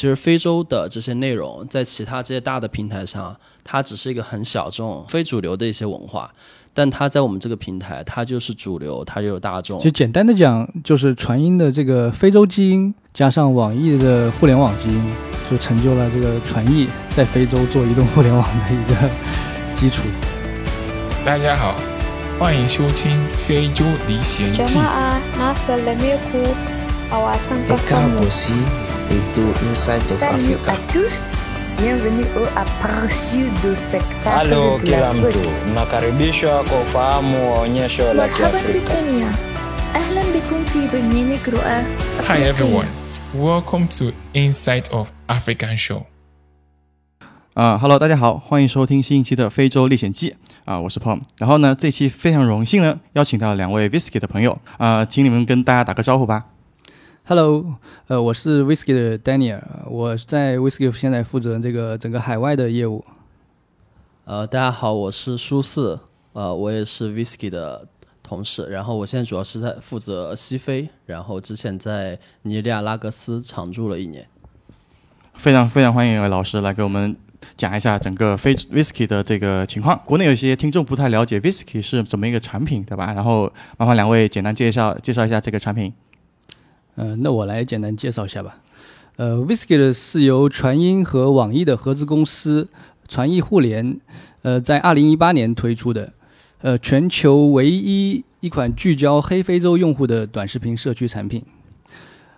[0.00, 6.32] 就是非洲的这些内容，在其他这些大的平台上，它只是一个很小众、非主流的一些文化，
[6.72, 9.78] 但它在我们这个平台，它就是主流，它就有大众。
[9.78, 15.14] 就简单的讲，就是传音的这个非洲基因加上网易的互联网基因，
[15.50, 18.94] 就成就了这个传艺在非洲做移动互联网的一个
[19.74, 20.08] 基础。
[21.26, 21.74] 大家好，
[22.38, 24.62] 欢迎收听《非洲历险记》。
[29.10, 31.14] Bienvenue à tous,
[31.76, 34.50] bienvenue au aperçu du spectacle
[34.84, 35.12] de la.
[38.14, 39.32] مرحبًا بكم يا،
[39.94, 41.84] أهلا بكم في برنامج رؤى
[42.20, 42.28] أفريقيا.
[42.28, 42.86] Hi everyone,
[43.34, 46.02] welcome to Inside of African Show.
[47.54, 50.30] 啊，Hello，大家好，欢迎收听新一期的《非洲历险记》
[50.64, 51.20] 啊，我是 Pom。
[51.36, 56.44] 然后呢，这期非常荣幸呢，邀请到两位 Viski 的朋友啊，请你们跟大家打个招呼吧。
[57.24, 57.76] Hello，
[58.08, 63.04] 呃，我是 Whisky 的 Daniel，我在 Whisky 现在负责这个整个海外的业务。
[64.24, 66.00] 呃，大家好，我是舒四，
[66.32, 67.86] 呃，我也是 Whisky 的
[68.22, 74.26] 同事，然后我现在主要是在负责西非，然后之前在尼日利亚拉各斯常住了一年。
[75.34, 77.16] 非常非常欢迎两位老师来给我们
[77.56, 80.00] 讲一下整个非 Whisky 的这个情况。
[80.04, 83.12] 国内有些听众不太了解 Whisky 是怎么一个产品，对吧？
[83.14, 85.92] 然后麻烦两位简单介绍介绍一下这个产品。
[86.96, 88.60] 呃，那我来简单介绍一下吧。
[89.16, 92.68] 呃，Whisky 是由传音和网易的合资公司
[93.06, 94.00] 传艺互联，
[94.42, 96.12] 呃，在二零一八年推出的，
[96.62, 101.42] 呃，全球唯一一款聚焦黑非洲用户的短视频社区产品。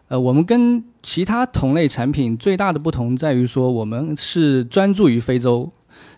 [0.09, 5.71] 呃，我们跟其他同类产品最大的不同在于说，我们是专注于非洲，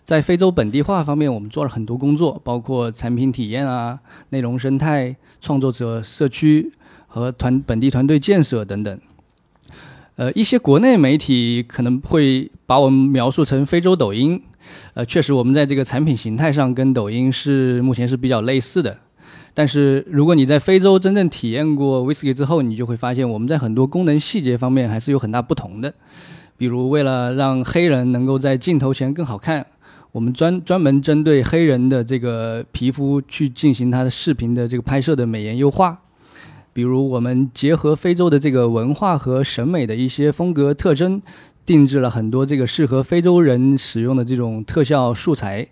[0.03, 6.73] 在非洲本地化方面，我们做了很多工作，包括产品体验啊、内容生态、创作者社区
[7.15, 8.99] 和团本地团队建设等等。
[10.17, 14.41] 呃，一些国内媒体可能会把我们描述成非洲抖音，
[14.95, 18.97] 呃，确实我们在这个产品形态上跟抖音是目前是比较类似的。
[19.53, 25.93] 但是如果你在非洲真正体验过 Whisky 之后，你就会发现我们在很多功能细节方面还是有很大不同的。
[26.57, 29.65] 比如为了让黑人能够在镜头前更好看，
[30.11, 36.01] 我们专专门针对黑人的这个皮肤去进行它的视频的这个拍摄的美颜优化。
[36.75, 41.21] 比如我们结合非洲的这个文化和审美的一些风格特征，
[41.65, 45.69] 定制了很多这个适合非洲人使用的这种特效素材。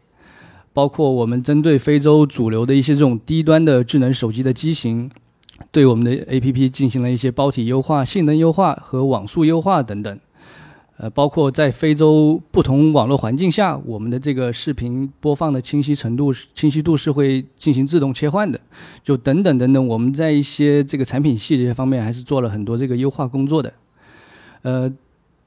[0.72, 5.12] 包括我们针对非洲主流的一些这种低端的智能手机的机型，
[5.74, 10.18] 对我们的 APP 进行了一些包体优化、性能优化和网速优化等等。
[10.97, 18.59] 呃，包括在非洲不同网络环境下，我们的这个视频播放的清晰程度、清晰度是会进行自动切换的，
[19.03, 19.87] 就等等等等。
[19.87, 23.73] 我们在一些这个产品细节方面还是做了很多这个优化工作的。
[24.61, 24.93] 呃，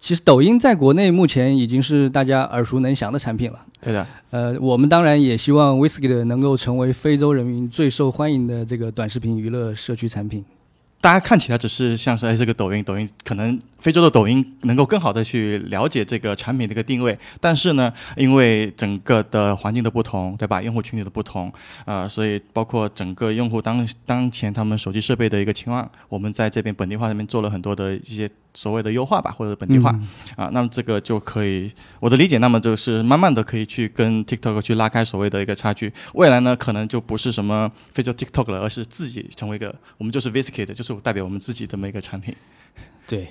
[0.01, 3.65] 其实抖音在国内目前已经是大家耳熟能详的产品了。
[3.81, 10.45] 对的，呃，我们当然也希望 Whisky 的能够成为非洲人民最受欢迎的这个短视频娱乐社区产品。
[11.07, 20.61] 大家看起来只是像是哎这个抖音，抖音可能非洲的抖音能够更好的去了解这个产品的一个定位，但是呢，因为整个的环境的不同，对吧？
[20.61, 21.53] 用户群体的不同，
[21.85, 29.93] 呃，所以包括整个用户当当前他们手机设备的一个情况，我们在这边本地化上面做了很多的一些所谓的优化吧，或者本地化。
[29.93, 35.93] 嗯啊，那么这个就可以，我的理解，那么就是慢慢的可以去跟 TikTok 去拉开所谓的一个差距。
[36.15, 42.35] 未来呢，可能就不是什么非洲 TikTok 了，而是自己成为一个，我们就是 Visky 的，就是代表我们自己这么一个产品。
[43.07, 43.29] 对，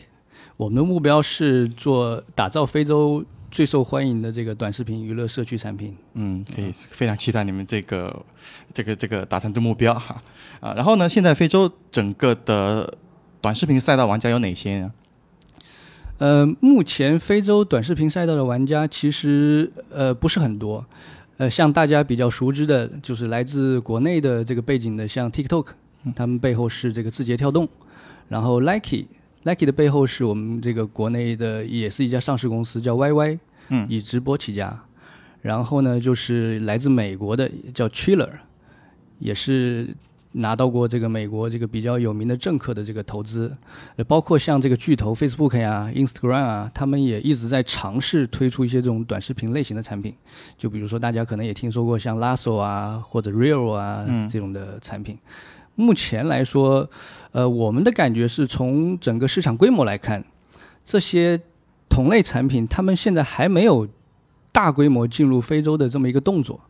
[0.57, 5.95] 我们的目标是做打造非洲最受欢迎的这个短视频娱乐社区产品。
[6.13, 8.25] 嗯，可以非常期待你们这个
[8.73, 10.19] 这个这个达成的目标哈
[10.59, 10.73] 啊。
[10.73, 12.97] 然后呢，现在非洲整个的
[13.41, 14.91] 短视频赛道玩家有哪些呢？
[16.17, 20.85] 呃，目前非洲短视频赛道的玩家其实呃不是很多，
[21.35, 25.67] 呃，像大家比较熟知的，就是来自国内的这个背景的，像 TikTok，
[26.13, 27.67] 他们背后是这个字节跳动，
[28.27, 33.39] 然后 Likey，Likey 的背后是我们这个国内的，也是一家上市公司，叫 YY，
[33.69, 34.83] 嗯以直播起家。
[35.41, 38.29] 然后呢，就是来自美国的叫 Chiller，
[39.19, 39.95] 也是
[40.31, 43.55] 拿到过这个美国这个比较有名的政客的这个投资，
[43.95, 50.15] 呃，包括像这个巨头 Facebook 呀、Instagram 啊，他们也一直在尝试推出一些这种短视频类型的产品。
[50.57, 55.15] 就比如说大家可能也听说过像 Lasso 啊或者 Real 啊、嗯这种的产品。
[55.75, 56.89] 目前来说，
[57.31, 60.23] 呃，我们的感觉是从整个市场规模来看，
[60.83, 61.41] 这些
[61.89, 63.87] 同类产品他们现在还没有
[64.51, 66.61] 大规模进入非洲的这么一个动作。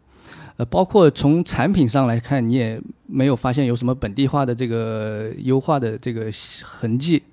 [0.58, 6.32] 呃，包括从产品上来看，你也没有发现有什么本地化的这个优化的这个
[6.64, 7.24] 痕迹。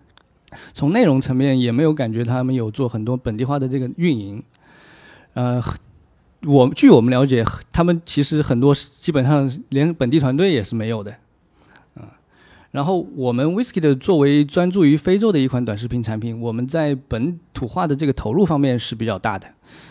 [0.74, 4.42] 从内容层面也没有感觉他们有做很多本地化的这个运营。
[5.34, 5.62] 呃，
[6.44, 11.14] 我据我们了解，他们其实很多基本上连本地团队也是没有的。
[12.72, 19.46] 然后我们 Whisky 的作为专注于非洲的一款短视频产品，我们在本土化的这个投入方面是比较大的。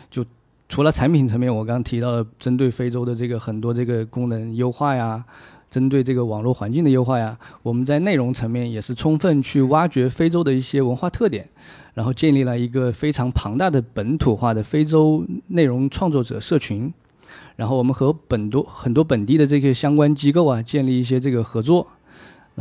[0.10, 0.26] 就
[0.68, 5.24] 除了产品层面，我刚刚提到的针对非洲的这个很多这个功能优化呀。
[5.70, 11.48] 针对这个网络环境的优化呀，我们在内容层面也是充分去挖掘非洲的一些文化特点，
[11.94, 16.94] 然后建立了一个非常庞大的本土化的非洲内容创作者社群。
[17.56, 21.88] 然后我们和本多很多本地的这个相关机构啊，建立一些这个合作，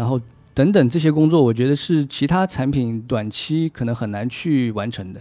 [0.00, 0.18] 然后
[0.54, 5.20] 等等这些工作，我觉得是其他产品短期可能很难去完成的。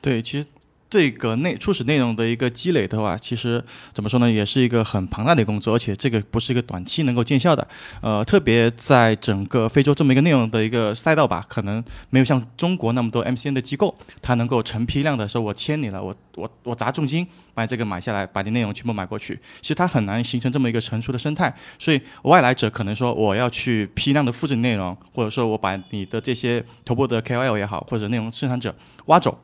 [0.00, 0.46] 对，其实。
[0.90, 7.66] 这个内初始内容的一个积累的话，其实怎么说呢，也是一个很庞大的工作，而且这个不是一个短期能够见效的。
[8.00, 19.38] 呃，特别在整个非洲这么一个内容的一个赛道吧，可能没有像中国那么多 MCN 的机构，它能够成批量的说，我签你了，我我我砸重金把这个买下来，把你内容全部买过去。
[19.60, 28.74] 其实它很难形成这么一个成熟的生态，所以外来者可能说我要去批量的复制内容，或者说我把你的这些头部的 KOL 也好，或者内容生产者
[29.06, 29.38] 挖走。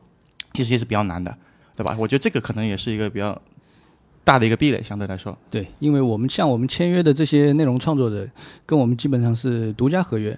[0.57, 1.37] 其实也是比较难的，
[1.75, 1.95] 对吧？
[1.99, 3.39] 我觉得这个可能也是一个比较
[4.23, 5.37] 大的一个壁垒，相对来说。
[5.51, 8.27] 对，因为我们像我们签约的这些内容创作者，
[8.65, 10.37] 跟我们基本上是独家合约，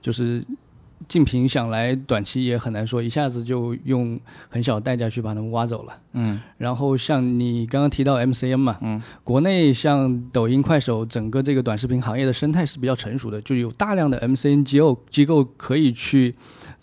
[0.00, 0.44] 就是。
[1.06, 4.18] 竞品想来短期也很难说，一下子就用
[4.48, 5.92] 很小代价去把他们挖走了。
[6.12, 16.34] 嗯，然后像你刚刚提到 MCN 嘛，嗯，国内像抖音、快手，整个这个短视频行业的生态是比较成熟的，就有大量的 MCN 机构机构可以去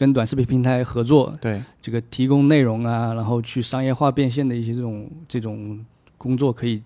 [0.01, 5.79] 跟短视频平台合作，对这个提供内容啊，然后去商业化变现的一些这种这种
[6.17, 6.81] 工作可以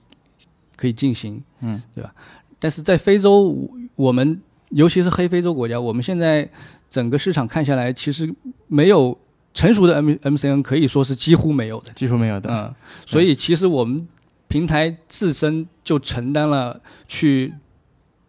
[0.76, 2.14] 可以进行，嗯，对吧？
[2.60, 4.42] 但是在非洲，我们
[4.72, 6.50] 尤其是黑非洲国家，我们现在。
[6.88, 8.34] 整个市场看下来，其实
[8.68, 9.20] 没有
[9.54, 12.50] 成熟的 M M C N，可以说是几乎没有的，几乎没有的。
[12.50, 12.74] 嗯，
[13.06, 14.08] 所以其实我们
[14.48, 17.54] 平台自身就承担了去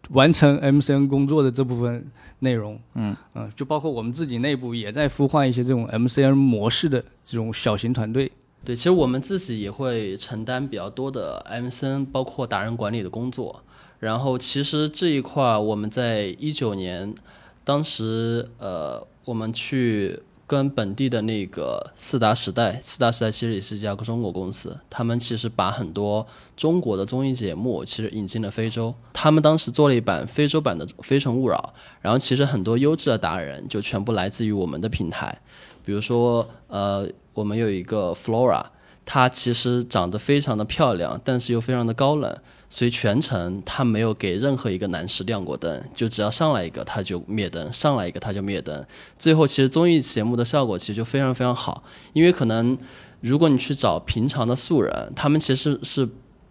[0.09, 2.05] 完成 M C N 工作的这部分
[2.39, 2.79] 内容。
[2.95, 8.31] 嗯嗯，就包括我们自己内部也在孵化一些这种 M C N 模式的这种小型团队。
[8.63, 13.63] 对，其实我们自己也会承担比较多的 M C N，包括达人管理的工作。
[13.99, 17.13] 然后其实这一块我们在一九年。
[17.63, 28.95] 当时，呃，我们去跟本地的那个四大时代，四大时代其实也是一家中国公司，他们其实把很多中国的综艺节目其实引进了非洲。
[29.11, 35.37] 他们当时做了一版非洲版的《非诚勿扰》，然后其实很多优质的达人就全部来自于我们的平台，
[35.83, 38.63] 比如说，呃，我们有一个 Flora，
[39.05, 42.33] 她其实长得非常的漂亮，但是又非常的高冷。
[42.69, 48.85] 所以全程他没有给任何一个男士亮过灯，就只要上来一个他就灭灯，上来一个他就灭灯。
[49.17, 51.83] 最后其实综艺节目的效果其实就非常非常好，
[52.13, 52.77] 因为可能
[53.21, 56.07] 如果你去找平常的素人，他们其实是。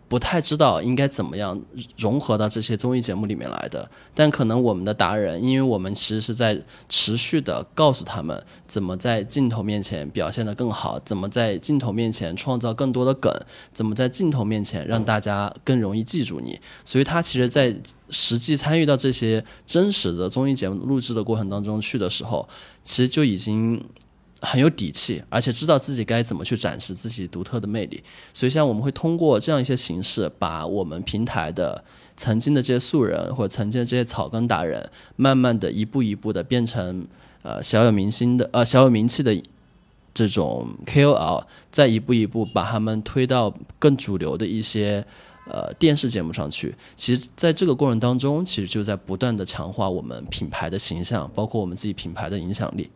[0.08, 1.60] 不太知道应该怎么样
[1.96, 13.32] 融合到这些综艺节目里面来的，但可能我们的达人，因为我们其实是在持续的告诉他们怎么在镜头面前表现得更好，怎么在镜头面前创造更多的梗，
[13.72, 16.60] 怎么在镜头面前让大家更容易记住你。
[16.84, 17.74] 所以他其实，在
[18.10, 22.48] 实际参与到这些真实的综艺节目录制的过程当中去的时候，
[22.82, 23.84] 其实就已经。
[24.40, 28.02] 很有底气，而且知道自己该怎么去展示自己独特的魅力。
[28.34, 31.82] 所以，像我们会通过这样一些形式，把我们平台的
[32.16, 37.06] 曾经的这些素人或者曾经的这些草根达人，慢慢的一步一步的变成
[37.42, 39.34] 呃小有明星的呃小有名气的
[40.12, 45.04] 这种 KOL，再一步一步把他们推到更主流的一些
[45.50, 46.74] 呃电视节目上去。
[46.94, 52.90] 其实，在这个过程当中，其实就在不断的强化我们品牌的形象，包括我们自己品牌的影响力。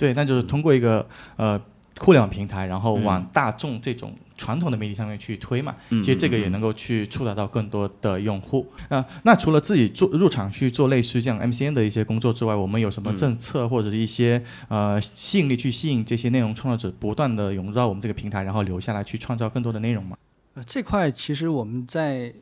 [0.00, 1.60] 对，那就是通过一个呃
[1.98, 5.76] 互联网平台，然后往大众这种传统的媒体上面去推嘛。
[5.90, 9.04] 其实这个也能够去触达到更多的用户啊。
[9.24, 20.16] 那除了自己做入场去做类似这样 MCN 的一些工作之外，我们有什么政策或者是一些呃吸引力去吸引这些内容创作者不断的涌入到我们这个平台，然后留下来去创造更多的内容吗？
[20.54, 22.32] 呃，这块其实我们在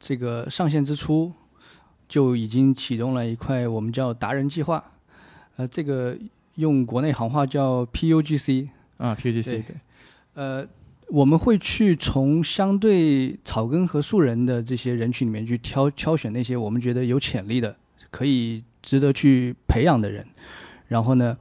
[0.00, 1.32] 这个上线之初
[2.08, 4.82] 就已经启动了一块我们叫达人计划，
[5.54, 6.16] 呃，这个。
[6.58, 9.64] 用国内行话叫 PUGC 啊，PUGC 对，
[10.34, 10.66] 呃，
[11.10, 17.76] 我们会去从相对草根和素人的这些人群里面去挑挑选那些我们觉得有潜力的、
[18.10, 20.26] 可以值得去培养的人，
[20.88, 21.38] 然后呢，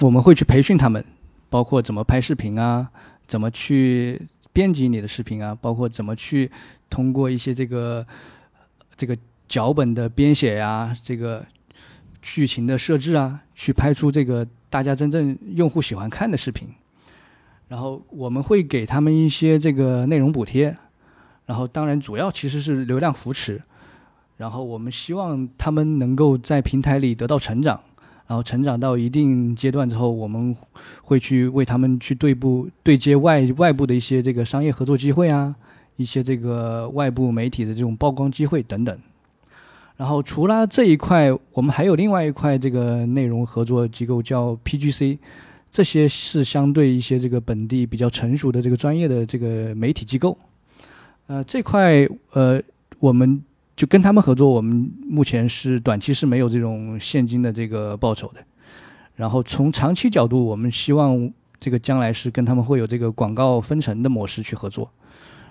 [0.00, 1.04] 我们会去培训他们，
[1.50, 2.88] 包括怎么拍视频啊，
[3.26, 4.22] 怎么去
[4.54, 6.50] 编辑你的视频啊，包括怎么去
[6.88, 8.06] 通过一些这个
[8.96, 9.14] 这个
[9.46, 11.44] 脚本的编写呀，这个。
[12.20, 16.68] 剧情的设置啊，去拍出这个大家真正用户喜欢看的视频。
[17.68, 20.76] 然后我们会给他们一些这个内容补贴，
[21.46, 23.62] 然后当然主要其实是流量扶持。
[24.38, 27.80] 然后我们希望他们能够在平台里得到成长，
[28.26, 30.56] 然后成长到一定阶段之后，我们
[31.02, 35.54] 会去为他们去对部对接外外部的一些这个商业合作机会啊，
[35.96, 38.98] 一些这个外部媒体的这种曝光机会等等。
[39.98, 45.18] 然后除了这一块，我们还有另外一块这个内容合作机构叫 PGC，
[45.70, 50.38] 这些是相对一些这个本地比较成熟的这个专业的这个媒体机构。
[51.26, 52.62] 呃，这块呃
[53.00, 53.42] 我们。
[53.78, 58.44] 就跟他们合作，我们目前是短期是没有这种现金的这个报酬的。
[59.14, 64.90] 然后从长期角度，我们希望这个将来是跟他们会有这个广告分成的模式去合作。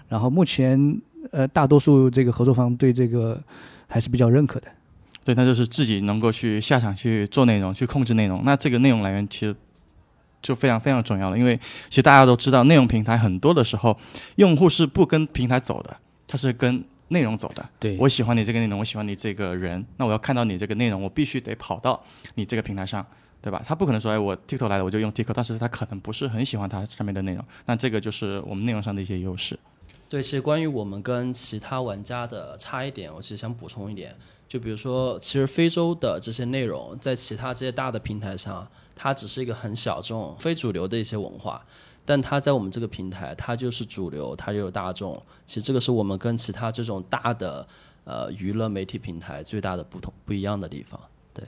[0.09, 1.01] 然后目前
[1.31, 3.41] 呃，大多数这个合作方对这个
[3.87, 4.67] 还是比较认可的。
[5.23, 8.43] 对，那就是自己能够去下场去做内容，去控制内容。
[8.45, 9.55] 那这个内容来源其实
[10.41, 13.97] 就非常非常重要了，因为其实大家都知道，内容平台很多的时候，
[14.35, 16.83] 用户是不跟平台走的，他是跟。
[17.09, 22.03] 内容走的，对我喜欢你这个内容，我喜欢你这个人，那我要看到你这个内容，我必须得跑到
[22.35, 23.05] 你这个平台上，
[23.41, 23.63] 对吧？
[23.65, 29.57] 他不可能说，哎，我 TikTok 来了我就用 TikTok，但是他可能不是很喜欢它上面的内容，那这个就是我们内容上的一些优势。
[30.09, 34.15] 对，其实关于我们跟其他玩家的差一点，我其实想补充一点，
[34.47, 41.63] 就比如说，其实非洲的这些内容在其他这些大的平台上，它只是一个很小众、非主流的一些文化。
[42.05, 45.21] 但它在我们这个平台，它就是主流，它就有大众。
[45.45, 47.67] 其实这个是我们跟其他这种大的
[48.05, 50.97] 呃娱乐媒体平台最大的不同不一样的地方。
[51.33, 51.43] 对，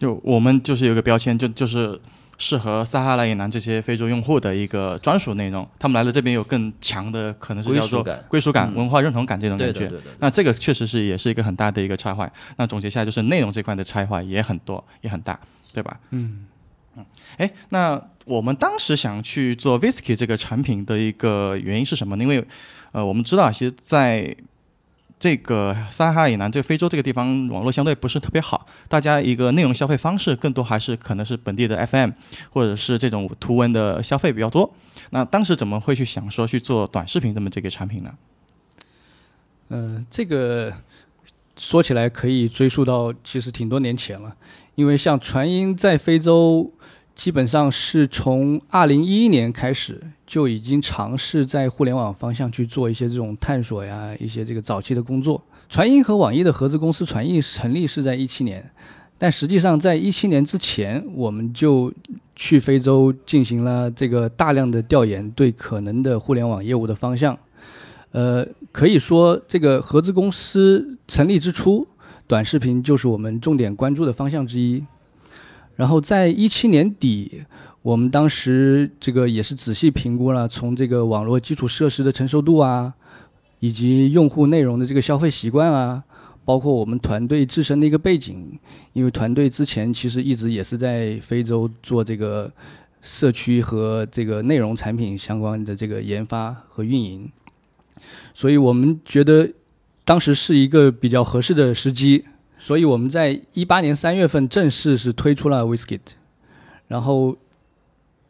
[0.00, 1.96] 就我们就是有个标签，就就是
[2.40, 5.68] 适合撒哈拉以南这些非洲用户的一个专属内容。
[5.78, 9.92] 他们来了这边有更强的可能是叫做归属感、文化认同感这种感觉。
[10.18, 12.28] 那这个确实是也是一个很大的一个差坏。
[12.56, 15.38] 那总结下来就是内容这块的差坏也很多，也很大，
[15.72, 16.00] 对吧？
[16.10, 16.46] 嗯。
[16.96, 17.06] 嗯，
[17.36, 22.16] 哎，那我们当时想去做 Whisky 这个产品的一个原因是什么？
[22.16, 22.24] 呢？
[22.24, 22.44] 因为，
[22.90, 24.34] 呃，我们知道，其实在
[25.20, 32.12] 这个撒哈拉以南这个非洲这个地方，网络相对不是特别好，大家一个内容消费方式更多还是可能是本地的 FM，
[32.50, 34.74] 或者是这种图文的消费比较多。
[35.10, 38.14] 那当时怎么会去想说去做短视频这么这个产品呢？
[39.68, 40.72] 嗯，这个
[41.56, 44.34] 说起来可以追溯到其实挺多年前了。
[44.74, 46.72] 因为像传音在非洲，
[47.14, 55.42] 基本上是从二零一一年开始就已经尝试在互联网方向去做一些这种探索呀，一些这个早期的工作。
[55.68, 58.70] 传音和网易的合资公司传艺成立是在一七年，
[59.18, 61.92] 但实际上在一七年之前，我们就
[62.34, 67.38] 去非洲进行了这个大量的调研，对可能的互联网业务的方向。
[68.12, 71.86] 呃，可以说这个合资公司成立之初。
[72.26, 74.84] 短视频就是我们重点关注的方向之一。
[75.80, 77.42] 然后在一七年底，
[77.80, 82.92] 我们当时这个也是仔细评估了从这个网络基础设施的成熟度啊，
[83.60, 86.04] 以及用户内容的这个消费习惯啊，
[86.44, 88.58] 包括我们团队自身的一个背景，
[88.92, 92.52] 因为团队之前其实一直也是在非洲做这个
[93.00, 97.32] 社区和这个内容产品相关的这个研发和运营，
[98.34, 99.48] 所以我们觉得。
[100.02, 102.24] 当时是一个比较合适的时机，
[102.62, 106.00] 所以我们在一八年三月份正式是推出了 Whiskit，
[106.88, 107.38] 然后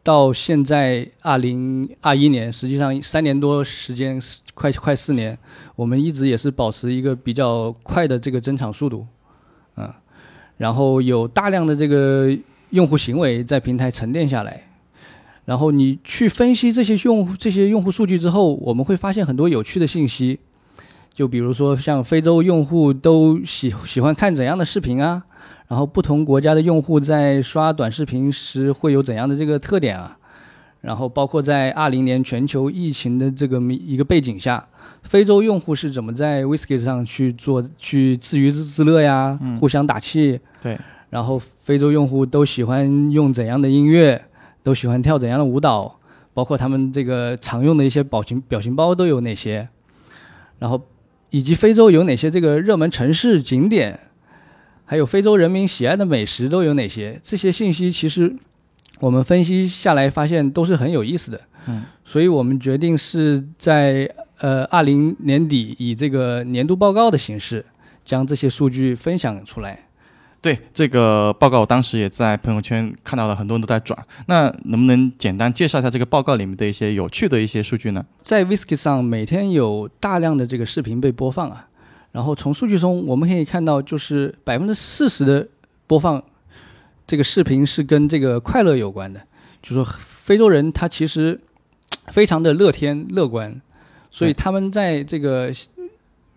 [0.01, 4.21] 到现在二零二一年，实际上三年多时间，
[4.53, 5.37] 快快四年，
[5.75, 9.05] 我们一直也是保持一个比较快的这个增长速度，
[9.75, 9.93] 嗯，
[10.55, 12.33] 然后有大量的这个
[12.69, 14.65] 用户行为在平台沉淀下来，
[15.43, 20.39] 然后你去分析这些用户这些用户数据之后，我们会发现很多有趣的信息。
[21.13, 25.23] 就比如说，像非洲用户都喜喜欢看怎样的视频啊？
[25.67, 30.17] 然后不同国家的用户在刷短视频时会有怎样的这个特点啊？
[30.81, 34.67] 然后包括在二零年全球疫情的这个一个背景下，
[35.03, 39.39] 非洲用户是怎么在 Whisky 上去做去自娱自乐呀？
[39.59, 40.39] 互相打气。
[40.61, 40.79] 对。
[41.09, 44.25] 然后非洲用户都喜欢用怎样的音乐？
[44.63, 45.99] 都喜欢跳怎样的舞蹈？
[46.33, 49.67] 包括他们这个常用的一些表情表情包都有哪些？
[50.59, 50.81] 然后。
[51.31, 53.99] 以及非洲有哪些这个热门城市景点，
[54.85, 57.19] 还有非洲人民喜爱的美食都有哪些？
[57.23, 58.35] 这些信息其实
[58.99, 61.41] 我们分析下来发现都是很有意思的。
[61.67, 64.09] 嗯，所以我们决定是在
[64.39, 67.65] 呃二零年底以这个年度报告的形式
[68.03, 69.87] 将这些数据分享出来。
[70.41, 73.97] 对这个报告，我当时也在朋友圈看到了，很多人都在转。
[74.25, 78.03] 那能不能简单介绍一下这个报告里面的一些有趣的一些数据呢？
[78.23, 81.67] 在 Whisky 上每天有大量的这个视频被播放啊，
[82.11, 85.47] 然后从数据中我们可以看到，就是百分之四十的
[85.85, 86.23] 播放
[87.05, 89.21] 这个视频是跟这个快乐有关的，
[89.61, 91.39] 就说非洲人他其实
[92.07, 93.61] 非常的乐天乐观，
[94.09, 95.53] 所以他们在这个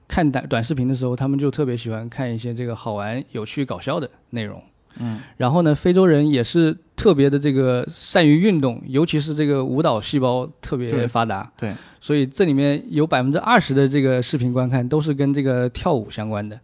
[0.06, 4.62] 看短短视频的时候，他们就特别喜欢看一些这个好玩、有趣、搞笑的内容。
[5.00, 11.50] 嗯，然后呢，非洲人也是特别的这个善于运动，尤其是这个舞蹈细胞特别发达。
[11.56, 16.60] 对，所以这里面有百分之二十的这个视频观看都是跟这个跳舞相关的。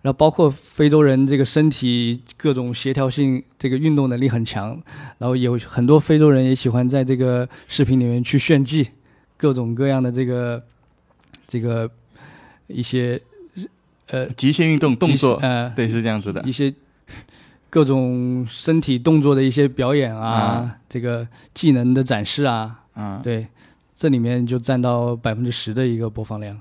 [0.00, 4.80] 然后包括非洲人这个身体各种协调性，这个运动能力很强。
[5.18, 8.88] 然后有很多非洲人也喜欢在这个视频里面去炫技，
[9.36, 10.62] 各种各样的这个
[11.46, 11.90] 这个
[12.70, 13.20] 一些
[14.08, 16.52] 呃极限运动动作，呃对，是这样子的一。
[16.52, 16.72] 些
[17.72, 21.24] 各种身体动作的一些表演啊，啊这个
[21.54, 23.46] 技能的展示啊，嗯，对，
[23.94, 26.60] 这里面就占到百分之十的一个播放量。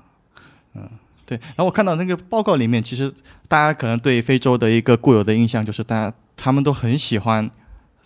[0.76, 0.88] 嗯
[1.26, 1.36] 对。
[1.40, 3.12] 然后我看到那个报告里面，其实
[3.48, 7.50] 大家可能对非洲的一个固有的印象就是，大家他们都很喜欢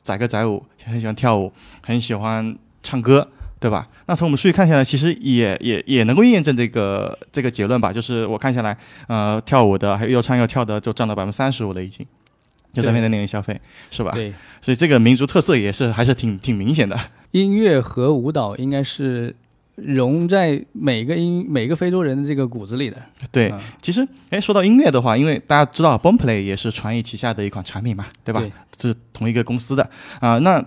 [0.01, 3.27] 载歌载舞，很喜欢跳舞，很喜欢唱歌。
[3.63, 3.88] 对吧？
[4.08, 7.93] 那从我们数据看下来，其实也也也能够验证这个这个结论吧。
[7.93, 8.77] 就是我看下来，
[9.08, 12.05] 呃，跳舞的还有又唱又跳的，就占到百分之三十五了，已经，
[12.74, 13.58] 就这边的年龄消费，
[13.89, 14.12] 是吧？
[14.12, 17.00] 对，所以这个民族特色也是还是挺挺明显的。
[17.32, 19.34] 音乐和舞蹈应该是
[19.75, 22.98] 融在每个音每个非洲人的这个骨子里的。
[23.32, 28.41] 对，嗯其实，哎，说到音乐的话，因为大家知道 Boomplay 也是传艺旗下的一款产品嘛，对吧？
[28.41, 28.51] 对
[28.91, 29.89] 是同一个公司的
[30.20, 30.62] 啊、那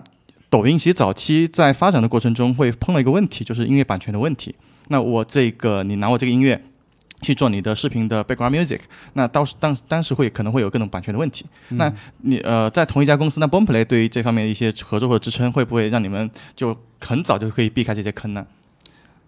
[0.57, 4.55] 抖音其实早期在发展的过程中会碰到一个问题，就是音乐版权的问题。
[4.87, 6.59] 那我这个，你拿我这个音乐
[7.21, 8.79] 去做你的视频的 background music，
[9.13, 11.45] 那到时当当时会可能会有各种版权的问题。
[11.69, 18.47] 那你呃，在同一家公司，那 Boomplay 对于这方面的一些合作或者支撑，会不会让你们就很早就可以避开这些坑呢？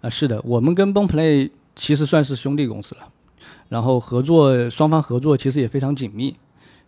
[0.01, 3.01] 啊，是的，我们跟 Boomplay 其实算是兄弟公司了，
[3.67, 6.36] 然后合作双方合作其实也非常紧密。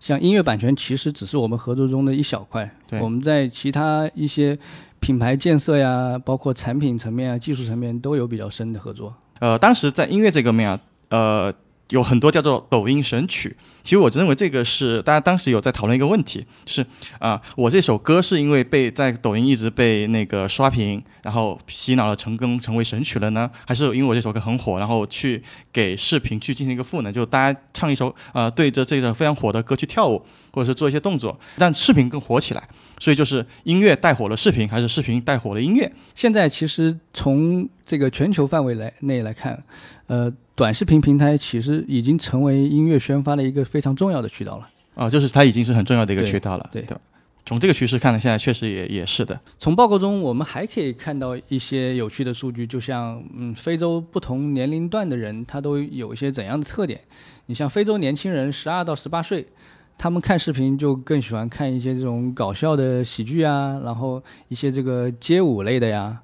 [0.02, 4.58] 像音乐版权其实只是我们合作中的一小块，我们在其他一些
[5.00, 9.14] 品牌建设呀，包括产品层面啊、技术层面都有比较深的合作。
[9.40, 11.54] 呃，当时在音乐这个面啊，呃，
[11.92, 13.56] 有很多叫做抖音神曲。
[13.84, 16.86] 其实我认为这个是大家当时有在讨论一个问题，就是
[17.20, 25.42] 啊、我这首歌是因为被在抖音一直被那个刷屏，然后洗脑了成功成为神曲了呢，还是因为我这首歌很火，然后去
[25.74, 32.64] 给视频去进行一个赋能，就大家唱一首呃对着这个非常火的歌去跳舞，或者是做一些动作，让视频更火起来。
[33.00, 35.92] 所以就是音乐带火了视频，还是视频带火了音乐？
[36.14, 39.64] 现在其实从这个全球范围来内来看，
[40.06, 44.70] 呃，短视频平台其实已经成为音乐宣发的一个非常重要的渠道了。
[44.94, 47.02] 啊、就是它已经是很重要的一个渠道了，对吧？
[47.48, 49.40] 从这个趋势看呢，现在确实也也是的。
[49.58, 57.02] 从报告中，我们还可以看到一些有趣的数据，就像嗯，非洲不同年龄段的人，他都有一些怎样的特点？
[57.48, 59.48] 你像非洲年轻人，十二到十八岁，
[59.98, 66.20] 他们看视频就更喜欢看一些这种搞笑的喜剧啊，然后一些这个街舞类的呀，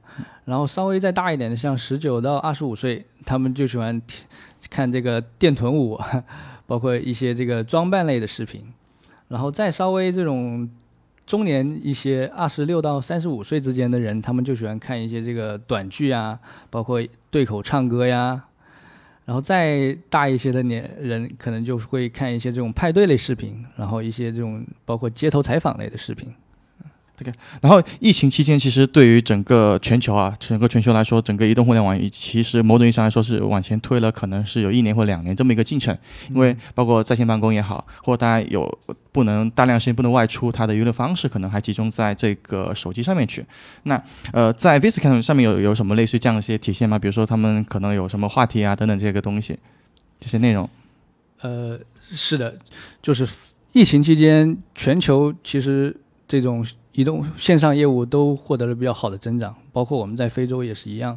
[0.46, 4.02] 然后稍微再大一点的，像十九到二十五岁，他们就喜欢
[4.70, 6.00] 看这个电臀舞，
[6.66, 8.64] 包括一些这个装扮类的视频，
[9.28, 10.70] 然后再稍微这种
[11.26, 18.44] 中年一些二十六到三十五岁之间的人，他们就喜欢看一些这个短剧啊，包括对口唱歌呀。
[19.26, 26.34] 然后再大一些的年人，可能就会看一些这种派对类视频，然后一些这种包括街头采访类的视频。
[27.62, 35.98] 然后疫情期间，其实对于整个全球啊，整个全球来说，整个移动互联网其实某种意义上来说是往前推了，可能是有一年或两年这么一个进程。
[36.30, 38.80] 因为包括在线办公也好，或者大家有
[39.12, 43.44] 不能大量时间不能外出，它的娱乐方式可能还集中在这个手机上面去。
[43.84, 44.02] 那
[44.32, 47.00] 呃，在 Viscam 上面有有什么类似这样的一些体现吗？
[47.00, 49.58] 比如说他们可能有什么话题啊等等这个东西，
[50.20, 50.70] 这些内容。
[51.42, 51.80] 呃，
[52.12, 52.58] 是的，
[53.02, 53.28] 就是
[53.74, 55.96] 疫情期间，全球其实
[56.28, 56.66] 这种
[56.98, 61.16] 移动线上业务都获得了比较好的增长，包括我们在非洲也是一样。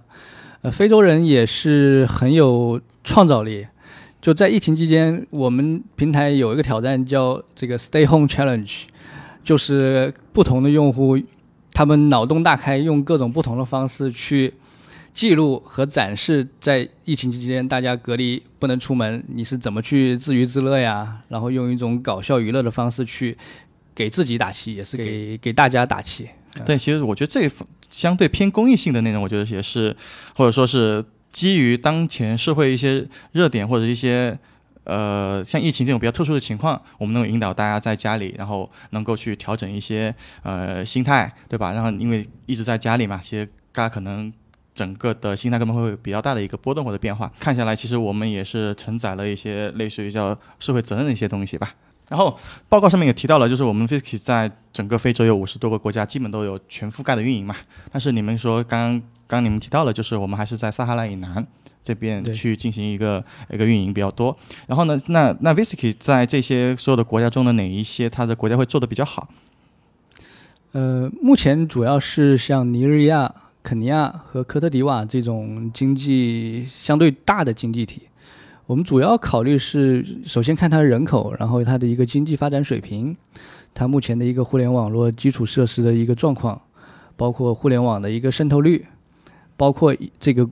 [0.61, 3.67] 呃，非洲人也是很有创造力。
[4.21, 8.83] 就在疫情期间，我们平台有一个挑战叫这个 Stay Home Challenge，
[9.43, 11.19] 就是不同的用户
[11.73, 14.53] 他们脑洞大开，用各种不同的方式去
[15.15, 21.23] 记录和展示在疫情期间大家隔离不能出门，你是怎么去自娱自乐呀？
[21.29, 23.39] 然后用一种搞笑娱乐的方式去
[23.95, 26.29] 给自己打气，也是给给大家打气。
[26.65, 27.51] 对，其实我觉得这
[27.91, 29.97] 相对偏公益性的内容，我觉得也是，
[30.35, 34.39] 或者说是基于当前社会一些热点或者一些
[34.85, 41.73] 呃像疫情这种比较特殊的情况，我们能够引导大家在家里，然后能够去调整一些呃心态，对吧？
[41.73, 44.33] 然后因为一直在家里嘛，其实大家可能。
[44.73, 47.31] 整个的心态可能会有比较大的一个波动或者变化。
[47.41, 51.75] 看下来，其实我们也是承载了一些类似于叫社会责任的一些东西吧。
[52.11, 52.37] 然后
[52.69, 57.55] 报告上面也提到了，就是我们 f i s k y 在整个非洲有五十多个国家，基本都有全覆盖的运营嘛。
[57.93, 61.47] 但是你们说刚刚刚你们提到了，就是我们还是在撒哈拉以南
[61.83, 64.37] 这边去进行一个一个运营比较多。
[64.67, 69.29] 然后呢，那那 v i s k y 在这些所有的国家中的哪一些它的国家会做的比较好？
[70.73, 78.03] 呃，目前主要是像尼日利亚、肯尼亚和科特迪瓦这种经济相对大的经济体，
[78.71, 83.17] 我们主要考虑是首先看它的人口，然后它的一个经济发展水平，
[83.75, 86.63] 它目前的一个互联网络基础设施的一个状况，
[87.17, 88.87] 包括互联网的一个渗透率，
[89.57, 90.49] 包括这个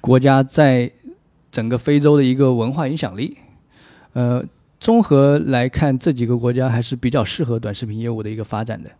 [0.00, 0.90] 国家在
[1.52, 3.36] 整个非洲的一个文化影响力。
[4.14, 4.44] 呃，
[4.80, 8.90] 综合来看，这几个国家还是比较适合短视频业务的一个发展的。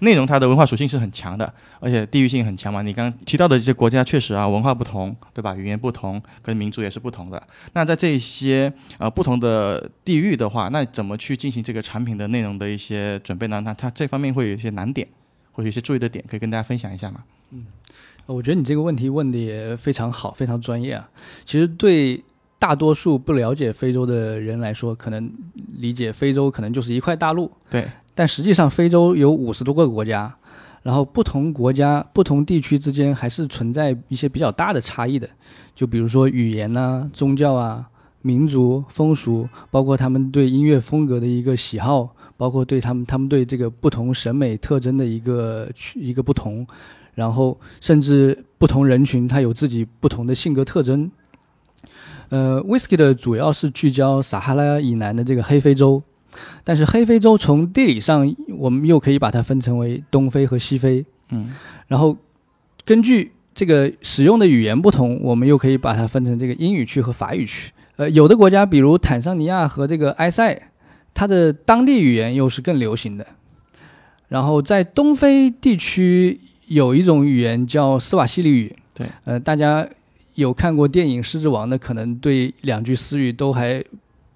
[0.00, 2.82] 内容它的文化属性是很强的，而且地域性很强嘛。
[2.82, 5.54] 你刚刚提到的这些国家确实啊，文化不同，对吧？
[5.54, 7.42] 语言不同，跟民族也是不同的。
[7.72, 13.60] 那在这些呃不同的地域的话，那怎么去进行这个产品的内容的一些准备呢？
[13.60, 15.06] 那它这方面会有一些难点，
[15.52, 17.24] 或者一些注意的点，可以跟大家分享一下吗？
[17.50, 17.66] 嗯
[18.26, 21.06] 我觉得你这个问题问的也非常好，非常专业啊。
[21.44, 22.24] 其实对
[22.58, 25.30] 大多数不了解非洲的人来说，可能
[25.76, 30.34] 理解非洲可能就是一块大陆，对，但实际上非洲有五十多个国家，
[30.82, 35.28] 然后不同国家、不同地区之间还是存在一些比较大的差异的。
[35.74, 37.88] 就比如说语言呐、宗教啊、
[38.22, 46.66] 民族风俗，包括他们对音乐风格的一个喜好，包括对他们他们对这个不同审美特征的一个区一个不同，
[47.14, 51.10] 然后甚至不同人群他有自己不同的性格特征。
[52.30, 56.02] 呃，Whisky 的主要是聚焦撒哈拉以南的这个黑非洲，
[56.62, 61.04] 但是黑非洲从地理上，我们又可以把它分成为东非和西非。
[61.30, 61.54] 嗯，
[61.88, 62.16] 然后
[62.84, 67.72] 根据这个使用的语言不同，我们又可以把它分成这个英语区和法语区。
[67.96, 70.70] 呃，有的国家，比如坦桑尼亚和这个埃塞，
[71.14, 73.26] 它的当地语言又是更流行的。
[74.28, 78.74] 然后在东非地区有一种语言叫斯瓦西里语。
[78.92, 79.88] 对，呃，大家
[80.34, 83.84] 有看过电影《狮子王》的，可能对两句私语都还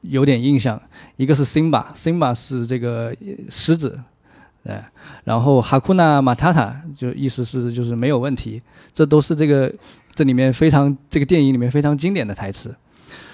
[0.03, 0.81] 有点印象。
[1.17, 3.15] 一个是 Simba，Simba 是这个
[3.51, 4.01] 狮子，
[4.65, 4.85] 呃，
[5.25, 9.73] 然后哈库纳马塔塔就意思是就是没有问题，这都是这个
[10.15, 12.75] 这里面非常这个电影里面非常经典的台词。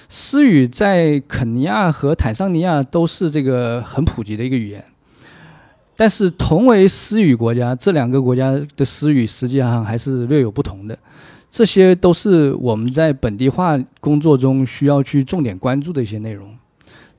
[0.08, 4.84] 私语在肯尼亚和坦桑尼亚都是这个很普及的一个语言，
[5.96, 10.96] 但是同为私语国家，这两个国家的私语实际上还是略有不同的。
[11.50, 16.53] 这些都是我们在本地化工作中需要去重点关注的一些内容。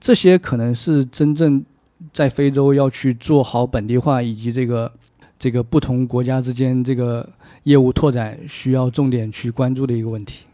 [0.06, 1.66] 这些可能是真正
[2.14, 4.94] 在非洲要去做好本地化，以及这个
[5.40, 7.28] 这个不同国家之间这个
[7.64, 10.46] 业务拓展需要重点去关注的一个问题。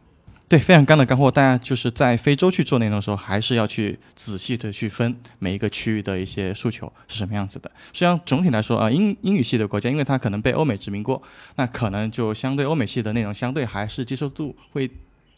[0.48, 1.30] 对，非常干的干货。
[1.30, 7.70] 大家就是在非洲去做内容的时候，还是要去仔细的去分每一个区域的一些诉求是什么样子的。
[7.92, 11.22] 实际上总体来说啊，英英语系的国家，因为它可能被欧美殖民过，
[11.58, 14.90] 那可能就相对欧美系的内容，相对还是接受度会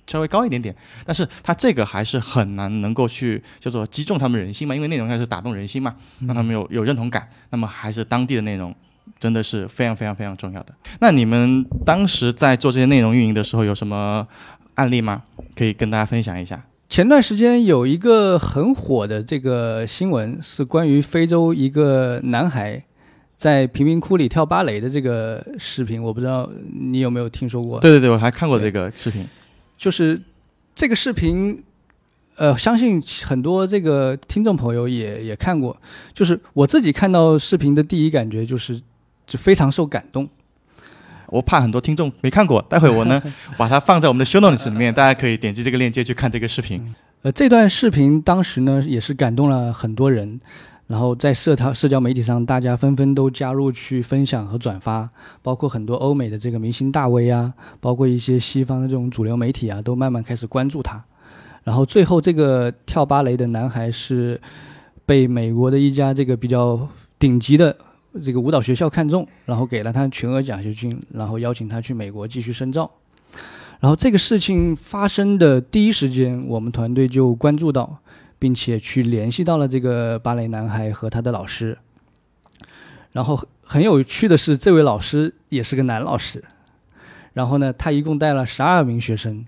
[0.08, 0.76] 稍微高一点点。
[1.06, 5.96] 但是它这个还是很难能够去叫做击中他们人心嘛，因为内容还是打动人心嘛，
[6.28, 7.28] 让他们有有认同感。
[7.50, 8.74] 那么还是当地的内容。
[9.20, 10.74] 真的是非常非常非常重要的。
[11.00, 14.26] 那你们当时在做这些内容运营的时候，有什么
[14.76, 15.24] 案例吗？
[15.56, 16.62] 可以跟大家分享一下。
[16.90, 22.82] 前段时间有一个很火的这个新闻，是关于非洲一个男孩
[23.36, 27.80] 在贫民窟里跳芭蕾的这个视频，我不知道你有没有听说过？
[27.82, 29.26] 对对对，我还看过这个视频。
[29.78, 30.22] 就是
[30.76, 31.64] 这个视频，
[32.36, 35.76] 呃，相信很多这个听众朋友也也看过。
[36.14, 38.82] 就是我自己看到视频的第一感觉就是，
[39.28, 40.28] 就非常受感动。
[41.28, 43.22] 我怕很多听众没看过，待会我呢
[43.58, 46.94] 把它放在我们的 show notes 里面，大家可以点击这个链接去看这个视频。
[47.24, 50.40] 呃，这段视频当时呢也是感动了很多人，
[50.94, 55.10] 然后在社交社交媒体上，大家纷纷都加入去分享和转发，
[55.42, 61.04] 包括很多欧美的这个明星大 V 啊，包括一些西方的这种主流媒体啊，都慢慢开始关注他。
[61.64, 64.40] 然后最后这个跳芭蕾的男孩是
[65.04, 67.76] 被美国的一家这个比较顶级的
[68.24, 72.92] 这个舞蹈学校看中，然后给了他全额奖学金，然后邀请他去美国继续深造。
[73.80, 77.98] 然后这个事情发生的第一时间，我们团队就关注到，
[78.44, 81.78] 并且去联系到了这个芭蕾男孩和他的老师。
[83.14, 86.44] 然后很有趣的是，这位老师也是个男老师。
[87.32, 89.46] 然后呢，他一共带了十二名学生，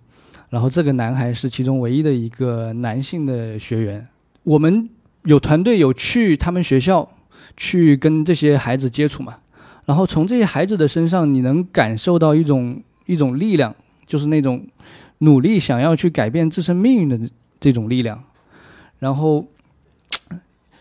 [0.49, 4.07] 然后这个男孩是其中唯一的一个男性的学员。
[4.43, 4.89] 我们
[5.23, 7.17] 有团队有去他们学校
[7.57, 9.39] 去跟这些孩子接触嘛，
[9.83, 13.75] 然后从这些孩子的身上，你能感受到一种一种力量。
[14.05, 14.65] 就是那种
[15.17, 17.19] 努力想要去改变自身命运的
[17.59, 18.23] 这种力量，
[18.99, 19.45] 然后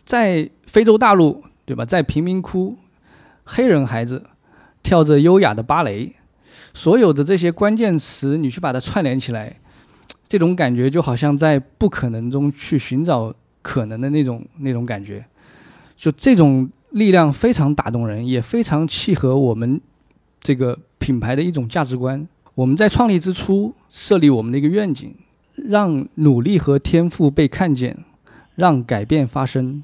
[0.05, 1.85] 在非洲大陆，对吧？
[1.85, 2.79] 在贫民窟，
[3.45, 4.25] 黑人孩子
[4.83, 6.15] 跳着优雅的芭蕾，
[6.73, 9.61] 所有的这些关键词，你去把它串联起来，
[10.27, 15.25] 这种感觉就好像在不可能中去寻找可能的那种那种感觉，
[15.97, 19.81] 就这种力量非常打动人，也非常契合我们
[20.41, 22.27] 这个品牌的一种价值观。
[22.55, 25.15] 我们在创立之初设立我们的一个愿景，
[25.57, 28.05] 让努力和天赋被看见，
[28.55, 29.83] 让改变发生。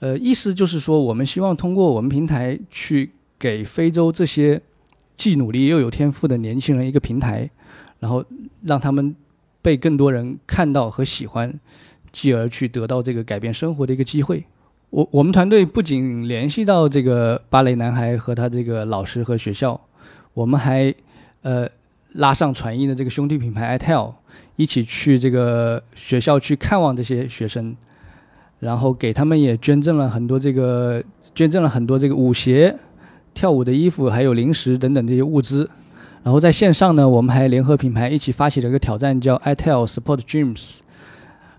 [0.00, 4.60] 呃，意思就是说，我们希望通过我们平台去给非洲这些
[5.16, 7.48] 既努力又有天赋的年轻人一个平台，
[8.00, 8.24] 然后
[8.62, 9.14] 让他们
[9.62, 11.58] 被更多人看到和喜欢，
[12.12, 14.44] 继而去得到这个改变生活的一个机会。
[14.90, 19.80] 我我们团队不仅联系到这个芭蕾男孩和他这个老师和学校，
[20.34, 20.94] 我们还
[21.42, 21.68] 呃
[22.12, 24.12] 拉上传音的这个兄弟品牌 iTel，
[24.56, 27.76] 一起去这个学校去看望这些学生。
[28.60, 31.02] 然后给他们也捐赠了很多这个
[31.34, 32.74] 捐赠了很多这个舞鞋、
[33.34, 35.68] 跳舞的衣服，还有零食等等这些物资。
[36.22, 40.78] 然后在线上呢，我们还联合品牌一起发起了一个挑战，叫 iTel Support Dreams，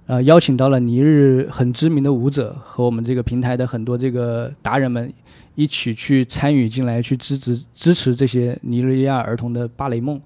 [0.08, 5.14] 呃，邀请到了尼日很知名的舞者和我们这个平台的很多这个达人们
[5.54, 10.20] 一起去参与进来，去支持支持这些尼日利亚儿童的芭蕾梦。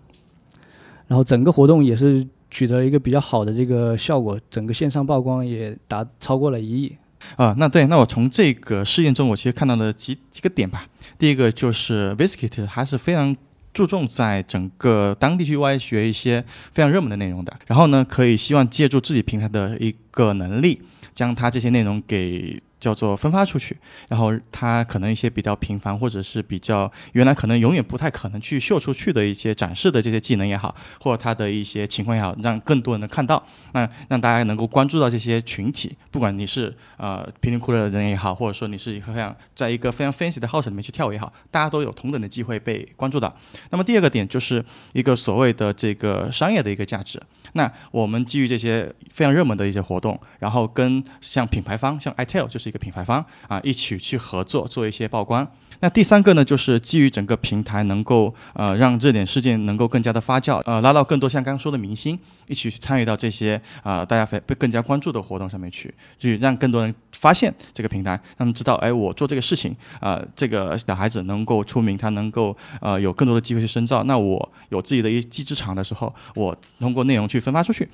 [1.07, 2.25] 然后整个活动也是。
[2.49, 6.95] 取得一个比较好的这个效果，整个线上曝光也达超过了一亿。
[7.35, 10.87] 啊，那对，那我从这个试验中，我其实看到了几几个点吧。
[11.17, 13.35] 第一个就是 Viskit 还是非常
[13.73, 17.53] 注重在整个当地去挖掘一些非常热门的内容的。
[17.67, 20.81] 然后呢，可以希望借助自己平台的一个能力，
[21.13, 22.61] 将它这些内容给。
[22.79, 43.35] 叫做分发出去，然后他可能一些比较平凡，或者是比较原来可能永远不太可能去秀出去的一些展示的这些技能也好，或者他的一些情况也好，让更多人能看到，那让大家能够关注到这些群体，不管你是呃贫民窟的人也好，或者说你是一个非常在一个非常 fancy 的 house 里面去跳也好，大家都有同等的机会被关注到。
[43.71, 44.63] 那么第二个点就是
[44.93, 47.21] 一个所谓的这个商业的一个价值。
[47.53, 55.45] 那我们基于这些非常热门的一些活动，然后跟像品牌方，像 iTel 就是一个品牌方啊，一起去合作做一些曝光。
[55.81, 74.03] 那第三个呢，就是基于整个平台能够呃让热点事件能够更加的发酵，呃拉到更多像刚刚说的明星一起去参与到这些啊大家非被更加关注的活动上面去，去让更多人发现这个平台，让他们知道哎我做这个事情啊这个小孩子能够出名，他能够呃有更多的机会去深造。
[74.03, 77.87] 那我有自己的一技之长的时候，我通过内容去分发出去。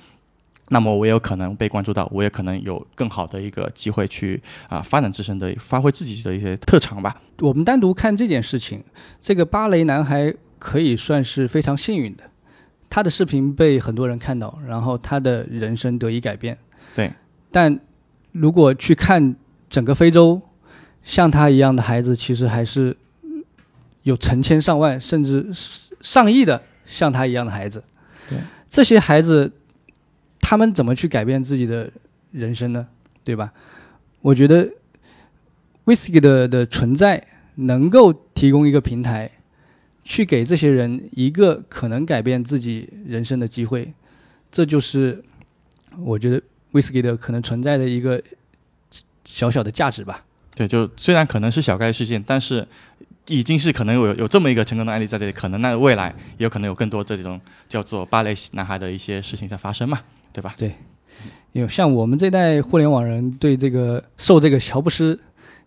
[0.70, 7.22] 那么我也有可能被关注到，我也可能有更好的一个机会去啊发展自身的，发挥自己的一些特长吧。
[7.42, 8.84] 我们单独看这件事情，
[9.22, 12.24] 这个芭蕾男孩可以算是非常幸运的，
[12.90, 16.58] 他的视频被很多人看到，然后他的人生得以改变。
[16.96, 17.14] 对。
[17.52, 17.80] 但
[18.32, 19.36] 如果去看
[19.70, 20.42] 整个非洲，
[21.04, 22.98] 像他一样的孩子，其实还是
[24.02, 25.48] 有成千上万，甚至
[26.02, 27.84] 上亿的像他一样的孩子。
[28.28, 28.40] 对。
[28.68, 29.52] 这些孩子。
[30.48, 31.92] 他们怎么去改变自己的
[32.32, 32.88] 人生呢？
[33.24, 33.52] 对吧？
[34.22, 34.70] 我觉得
[35.86, 39.32] Whisky 的的存在能够提供一个平台，
[40.04, 43.92] 去给这些人一个可能改变自己人生的机会。
[44.52, 45.24] 这就是
[45.98, 46.40] 我觉得
[46.74, 48.22] Whisky 的可能存在的一个
[49.26, 50.24] 小小的价值吧。
[50.54, 52.68] 对，就虽然可能是小概率事件，但是
[53.26, 60.00] 已经是可能有有这么一个成功的案例在这里，可能那未来也有可能有更多这种叫做芭蕾男孩的一些事情在发生嘛。
[60.36, 60.54] 对吧？
[60.58, 60.74] 对，
[61.54, 65.18] 因为像我们这代互联网人，对这个受这个乔布斯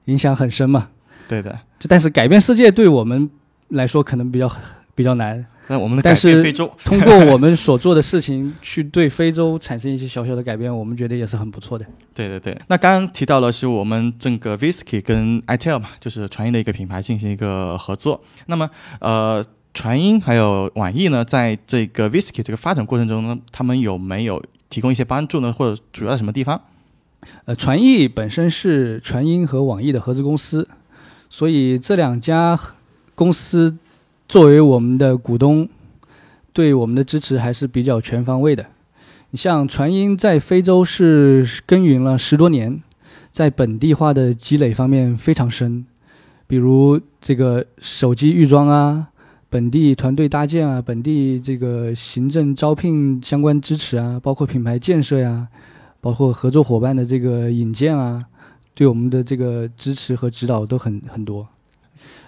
[0.05, 0.91] 影响很深嘛。
[1.27, 1.59] 对的。
[1.79, 3.31] 就但是改变世界对我们
[3.69, 4.51] 来说可能比较
[4.95, 5.43] 比较难。
[5.69, 11.87] 那我们的但是非洲通过我们所做的事情去对非洲产生一些小小的改变，我们觉得也是很不错的。
[12.13, 12.55] 对对对。
[12.67, 18.21] 那刚刚提到了是我们整个 Visky 跟 iTel 嘛，就是传音的一个品牌进行一个合作。
[18.45, 18.69] 那么
[19.01, 19.43] 呃。
[19.75, 25.53] 传音还有网易呢，在这个 Visky 这个发展过程中呢，他们有没有提供一些帮助呢？
[25.53, 26.61] 或者主要在什么地方？
[27.47, 30.69] 呃，传译本身是传音和网易的合资公司，
[31.29, 32.59] 所以这两家
[33.15, 33.77] 公司
[34.29, 35.69] 作为我们的股东，
[36.53, 38.67] 对我们的支持还是比较全方位的。
[39.31, 42.83] 你像传音在非洲是耕耘了十多年，
[43.31, 45.85] 在本地化的积累方面非常深，
[46.47, 49.09] 比如这个手机预装啊。
[49.51, 55.49] 本地团队搭建啊，本地这个行政招聘相关支持啊，包括品牌建设呀，
[56.01, 58.27] 包括合作伙伴的这个引荐啊，
[58.75, 61.47] 对我们的这个支持和指导都很很多。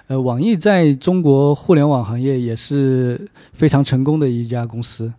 [0.07, 5.13] 呃，网易在中国互联网行业也是非常成功的一家公司，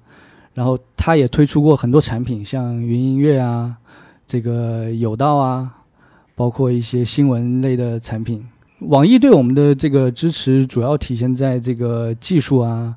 [0.54, 3.78] 然后它也推出过很多产品，像云音乐啊，
[4.26, 5.78] 这个有道啊。
[6.34, 8.44] 包括一些新闻类的产品。
[8.82, 12.96] 网易对我们的这个支持主要体现在这个技术啊、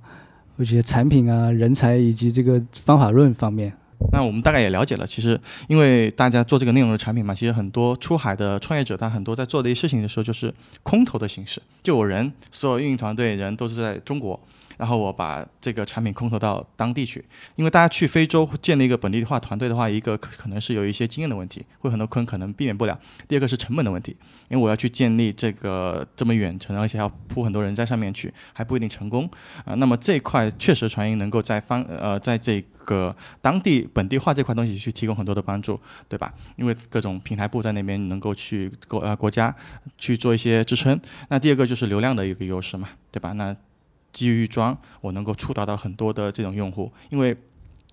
[0.57, 3.73] 一些产品啊、人才以及这个方法论方面。
[4.13, 14.39] 那我们大概也了解了，其实因为大家做这个内容的产品嘛，其实很多出海的创业者，他很多在做的一些事情的时候，就是空投的形式，就有人所有运营团队人都是在中国。
[14.77, 17.25] 然后我把这个产品空投到当地去，
[17.57, 22.99] 因为大家去非洲建立一个本地化团队的话，一个可能是有一些经验的问题，会很多坑可能避免不了。
[23.29, 24.17] 第二个是成本的问题，
[24.49, 29.29] 因为我要去建立这个这么远程，而且要铺很多人在上面去，还不一定成功
[29.65, 29.75] 啊。
[29.75, 36.33] 那么这块确实传音能够在方呃在这个当地本地化这块东西去提供很多的帮助，对吧？
[36.57, 39.55] 因为各种平台部在那边能够去国呃国家
[39.99, 41.01] 去做一些支撑。
[41.29, 43.33] 那第二个就是流量的一个优势嘛，对吧？
[43.33, 43.55] 那
[44.15, 47.37] 基于装，我能够触达到很多的这种用户，因为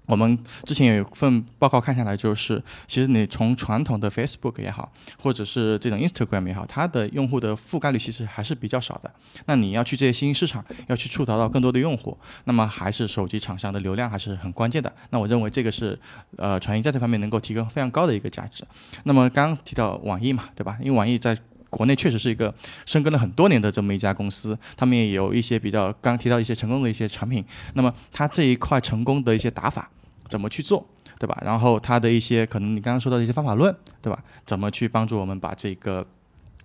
[0.07, 9.09] 我们之前有一份报告看下来，就是其实你从传统的 Facebook 也好，或者是这种 Instagram 也好，它的用户的覆盖率其实还是比较少的。
[9.45, 14.91] 那你要去这些新兴市场，要去触达到更多的用户，那么还是手机厂商的流量还是很关键的。
[15.11, 15.97] 那我认为这个是
[16.37, 18.65] 呃传音在这方面能够提供非常高的一个价值。
[19.03, 20.77] 那么刚刚提到网易嘛，对吧？
[20.81, 21.37] 因为网易在
[21.71, 22.53] 国内确实是一个
[22.85, 27.43] 深耕了很多年的这么一家公司，他们也有一些比较刚提到一些成功的一些产品。
[27.73, 29.89] 那么它这一块成功的一些打法
[30.27, 30.85] 怎么去做，
[31.17, 31.41] 对吧？
[31.43, 34.21] 然后它的一些可能你刚刚说到的一些方法论，对吧？
[34.45, 36.05] 怎么去帮助我们把这个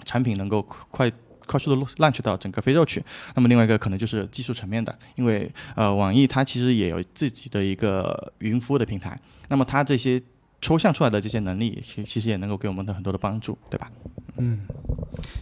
[0.04, 1.10] 产品能够快
[1.46, 3.00] 快速的落烂去到整个非洲去？
[3.36, 9.16] 那么另外一个可能就是技术层面的，因为呃网易它其实也有自己的一个云服务的平台，
[9.48, 10.20] 那么它这些
[10.60, 13.90] 抽象出来的这些能力，其其实也能够给我们的很多的帮助，对吧？
[14.38, 14.66] 嗯，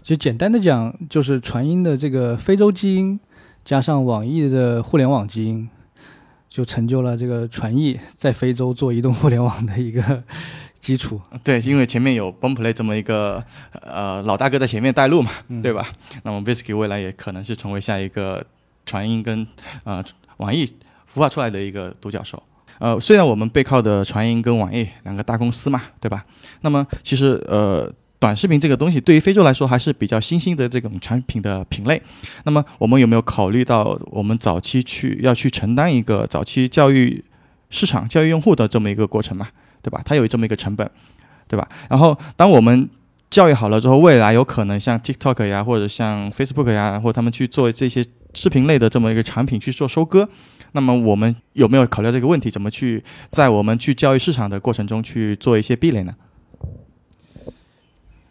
[0.02, 3.18] 其实简单的讲，就是传音的这个非洲基因，
[3.64, 5.68] 加上网易的互联网基因，
[6.48, 10.22] 就成就了这个传译在非洲做移动互联网的一个
[10.78, 11.20] 基础。
[11.42, 15.30] 对，因为前面有 Boomplay 这么一个呃老大哥在前面带路嘛，
[15.62, 15.86] 对吧？
[16.22, 18.44] 那么 Visky 未来也可能是成为下一个
[18.84, 19.46] 传音跟
[19.84, 20.04] 呃
[20.36, 20.66] 网易
[21.12, 22.42] 孵化出来的一个独角兽。
[22.78, 26.24] 呃，虽然我们背靠的传音跟网易两个大公司嘛，对吧？
[26.62, 27.92] 那么其实呃。
[28.20, 32.00] 短视频这个东西对于非洲来说还是比较新兴的这种产品的品类。
[32.44, 37.22] 那么我们有没有考虑到我们早期去要去承担一个早期教育
[37.68, 39.48] 市场、教育用户的这么一个过程嘛？
[39.82, 40.00] 对吧？
[40.06, 40.90] 它有这么一个成本，
[41.46, 41.68] 对吧？
[41.90, 42.88] 然后当我们
[43.28, 50.26] 教育好了之后，未来有可能像 TikTok 呀，或者像 Facebook 呀，或他们去做这些视频类的这么一个产品去做收割。
[50.76, 52.50] 那么我们有没有考虑这个问题？
[52.50, 56.12] 怎么去在我们去教育市场的过程中去做一些壁垒呢？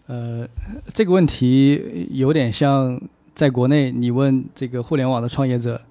[0.08, 0.46] 呃，
[0.94, 3.00] 这个问题有点像
[3.34, 5.82] 在国内，你问这个互联网的创业者，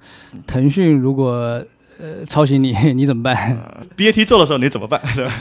[0.46, 1.64] 腾讯如果
[1.98, 3.58] 呃抄袭你， 你怎么办？
[3.96, 5.00] BAT 做的时候你怎么办？
[5.16, 5.32] 对吧？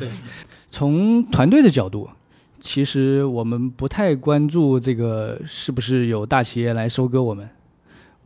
[0.00, 0.08] 对。
[0.68, 2.10] 从团队的角度，
[2.60, 7.48] 其实我们不太关注这个是不是有大企业来收割我们，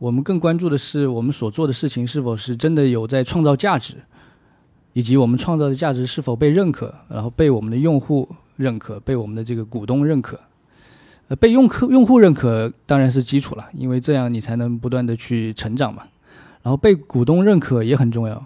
[0.01, 3.97] 我们更关注的是我们所做的事情是否是真的有在创造价值，
[4.93, 8.27] 以及我们创造的价值是否被认可，然后被我们的用户。
[8.57, 10.39] 认可被我们的这个股东认可，
[11.29, 16.03] 呃，被用客用户认可当然是基础了，因为这样你才能不断的去成长嘛。
[16.61, 18.45] 然后被股东认可也很重要，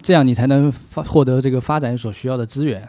[0.00, 2.88] 这样你才能发获得这个发展所需要的资源。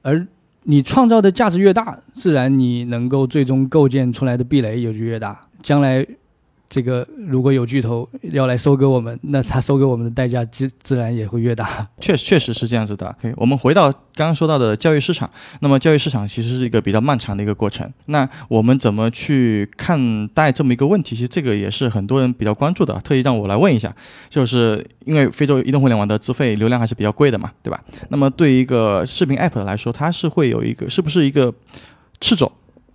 [0.00, 0.26] 而
[0.62, 5.38] 你创造的价值越大，自然你能够最终构建出来的壁垒也就越大。
[5.62, 6.06] 将来。
[6.68, 11.88] 这个如果有巨头要来收割我们，那他收割我们的代价自自然也会越大。
[12.00, 13.14] 确确实是这样子的。
[13.20, 15.30] 可以，我们回到刚刚说到的教育市场。
[15.60, 17.90] 那么教育市场其实是一个比较漫长的一个过程。
[18.06, 21.16] 那我们怎么去看待这么一个问题？
[21.16, 23.00] 其实这个也是很多人比较关注的。
[23.00, 23.94] 特意让我来问一下，
[24.28, 27.82] 就是因为非洲移动互联网的资费流量还是比较贵的嘛，对吧？
[28.10, 31.52] 那么对于一个视频 app 来说，它是会有一个是不是一个
[32.20, 32.52] 赤种？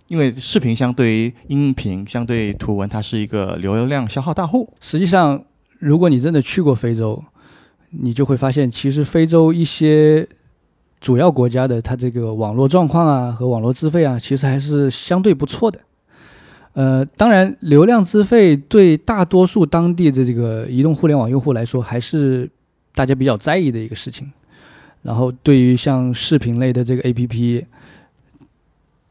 [0.08, 4.70] 因为视频相对于音频、相对图文，它是一个流量消耗大户。
[4.80, 5.42] 实际上，
[5.78, 7.24] 如果你真的去过非洲，
[7.90, 10.28] 你就会发现，其实非洲一些
[11.00, 15.80] 主要国家的它这个网络状况啊和网络资费啊，其实还是相对不错的。
[16.74, 22.50] 呃，当然，流量资费对大多数当地的这个移动互联网用户来说，还是
[22.94, 24.30] 大家比较在意的一个事情。
[25.00, 27.64] 然后，对于像视频类的这个 APP。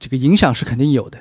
[0.04, 1.18] 这个影响是肯定有的，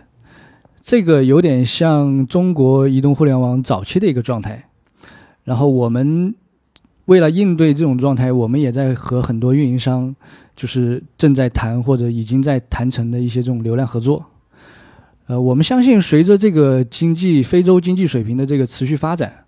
[0.83, 4.71] 这个有点像中国移动互联网早期的一个状态。
[5.45, 6.35] 然后我们
[7.05, 10.17] 为了应对这种状态，我们也在和很多运营商，
[10.57, 14.27] 就是正在谈或者已经在谈成的一些这种流量合作。
[15.27, 19.45] 呃，我们相信随着这个经济非洲经济水平的这个持续发展，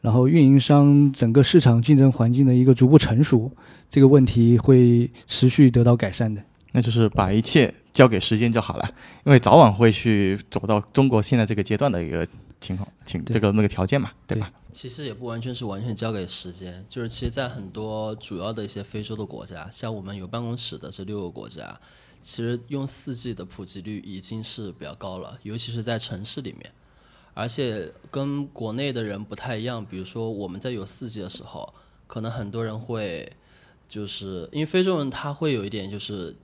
[0.00, 3.52] 然后运营商整个市场竞争环境的一个逐步成熟，
[3.90, 6.40] 这个问题会持续得到改善的。
[6.72, 8.90] 那就是把一切交给时间就好了，
[9.24, 12.26] 因为早晚会去走到中国现在这个阶段的一个
[12.60, 14.52] 情况，情这个那个条件嘛，对吧？
[14.72, 21.78] 其实也不完全是完全交给时间，就是其实，在很多主要的一些非洲的国家，像我们有办公室的这六个国家，
[22.20, 26.70] 其实用四 G 的普及率已经是比较高了，尤其是在城市里面，
[27.32, 29.84] 而且跟国内的人不太一样。
[29.84, 31.72] 比如说我们在有四 G 的时候，
[32.06, 33.32] 可能很多人会
[33.88, 36.36] 就是因为非洲人他会有一点就是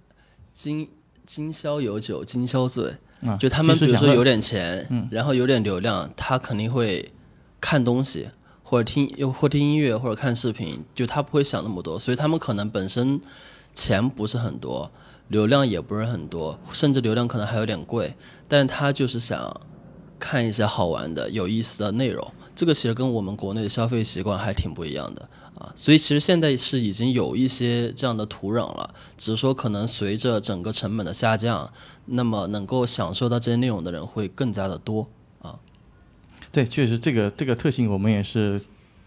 [0.54, 0.88] 今
[1.26, 7.12] 今宵有酒今宵醉，啊，就他们比如说有点钱，然后有点流量，他肯定会
[7.60, 8.28] 看东西，
[8.62, 13.20] 或者听又或听音乐，或者看视频，就他不会想那么多，所以他们可能本身
[13.74, 14.88] 钱不是很多，
[15.26, 18.14] 流量也不是很多，甚至流量可能还有点贵，
[18.46, 19.60] 但是他就是想
[20.20, 22.24] 看一些好玩的、有意思的内容。
[22.54, 31.70] 这个其实跟我们国内的消费习惯还挺不一样的啊，所以其实现在是已经有一些这样的土壤了，只是说可能随着整个成本的下降，
[32.06, 35.08] 那么能够享受到这些内容的人会更加的多
[35.40, 35.56] 啊。
[36.50, 38.58] 对，确实这个这个特性我们也是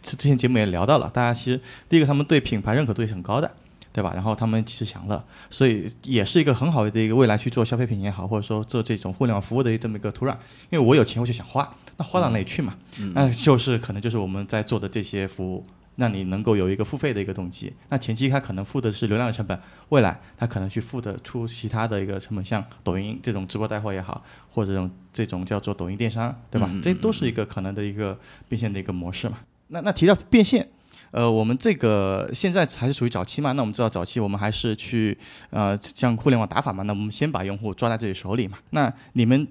[0.01, 3.51] 之之前节目也聊到了，大家其实第一个他们对品牌认可度也是很高的，
[3.91, 4.13] 对吧？
[4.13, 10.31] 然后他们及时享乐，所以也是一个很好的一个未来去做消费品也好，或者说做这种互联网服务的这么一个土壤。
[10.69, 12.73] 因为我有钱我就想花，那花到哪里去嘛？
[13.13, 15.61] 那就是可能就是我们在做的这些服务。
[15.97, 26.69] 让你能够有一个付费的一个动机，那前期他可能付的是流量的成本，未来他可能去付的出其他的一个成本，像抖音这种直播带货也好，或者这种这种叫做抖音电商，对吧？
[26.83, 28.17] 这都是一个可能的一个
[28.47, 29.39] 变现的一个模式嘛。
[29.67, 30.69] 那那提到变现，
[31.11, 35.17] 呃，我们这个现在还是属于早期嘛，那我们知道早期我们还是去
[35.49, 38.59] 呃像互联网打法嘛，那我们先把用户抓在自己手里嘛。
[38.69, 39.47] 那你们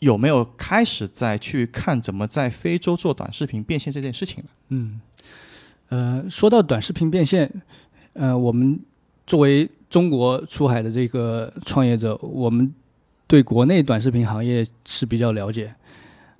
[0.00, 4.50] 有没有开始在去看怎么在非洲做短视频变现这件事情呢？
[4.70, 5.00] 嗯，
[5.88, 7.50] 呃，说到短视频变现，
[8.14, 8.80] 呃，我们
[9.26, 12.72] 作为中国出海的这个创业者，我们
[13.26, 15.74] 对国内短视频行业是比较了解。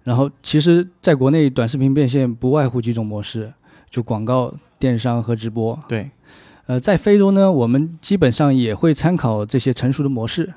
[0.02, 3.52] 然后，其实在国内短视频变现不外乎几种模式，
[3.88, 5.78] 就广告、电商和直播。
[5.88, 6.10] 对，
[6.66, 10.52] 呃，在非洲呢，我们基本上也会参考这些成熟的模式，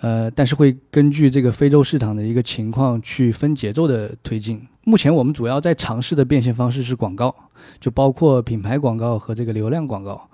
[0.00, 4.66] 呃，但是会根据这个非洲市场的一个情况去分节奏的推进。
[4.84, 7.34] 目前我们主要在尝试的变现方式是广告，
[7.78, 10.30] 就包括品牌广告和这个流量广告。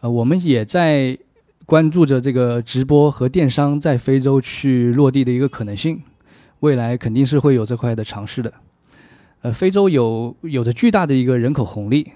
[0.00, 1.18] 呃，我们也在
[1.66, 6.02] 关注着这个直播和电商在非洲去落地的一个可能性，
[6.60, 8.52] 未来肯定是会有这块的尝试的。
[9.42, 12.12] 呃，非洲有有着巨大的一个人口红利，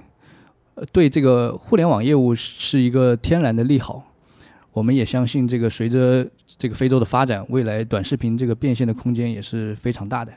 [0.77, 4.05] 呃，对这个互联网业务是一个天然的利好。
[4.79, 10.33] 我们也相信，这个随着这个非洲的发展，未来短视频这个变现的空间也是非常大的。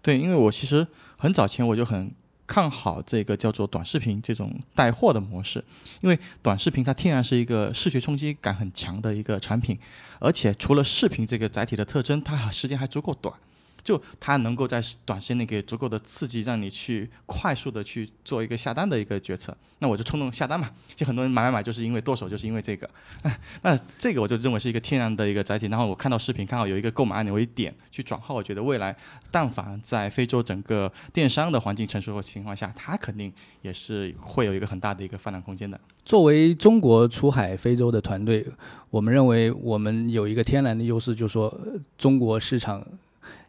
[0.00, 0.86] 对，因为我其实
[1.18, 2.10] 很早前我就很
[2.46, 5.62] 看好这个叫做短视频这种带货的模式，
[6.00, 9.78] 因为短视频它天然是一个视觉冲击感很强的一个产品，
[10.18, 13.34] 而且除了视频这个载体的特征，它时间还足够短。
[13.82, 20.70] 就它能够在短时间内给足够的刺激，让你去快速的去做一个下单的一个决策，那我就冲动下单嘛。
[20.94, 22.88] 就很多人买买买，就是因为剁手，就是因为这个。
[23.62, 25.66] 那这个我就认为是一个天然的一个载体。
[25.66, 28.96] 然后我看到视频，看到有一个购买按钮，我一点去转化，我觉得未来
[29.30, 35.80] 但凡在非洲整个电商的环境成熟的情况下，它肯定也是会有一个很大的一个发展空间的。
[36.04, 38.46] 作为中国出海非洲的团队，
[38.90, 41.52] 我们认为我们有一个天然的优势，就是说
[41.98, 42.86] 中国市场。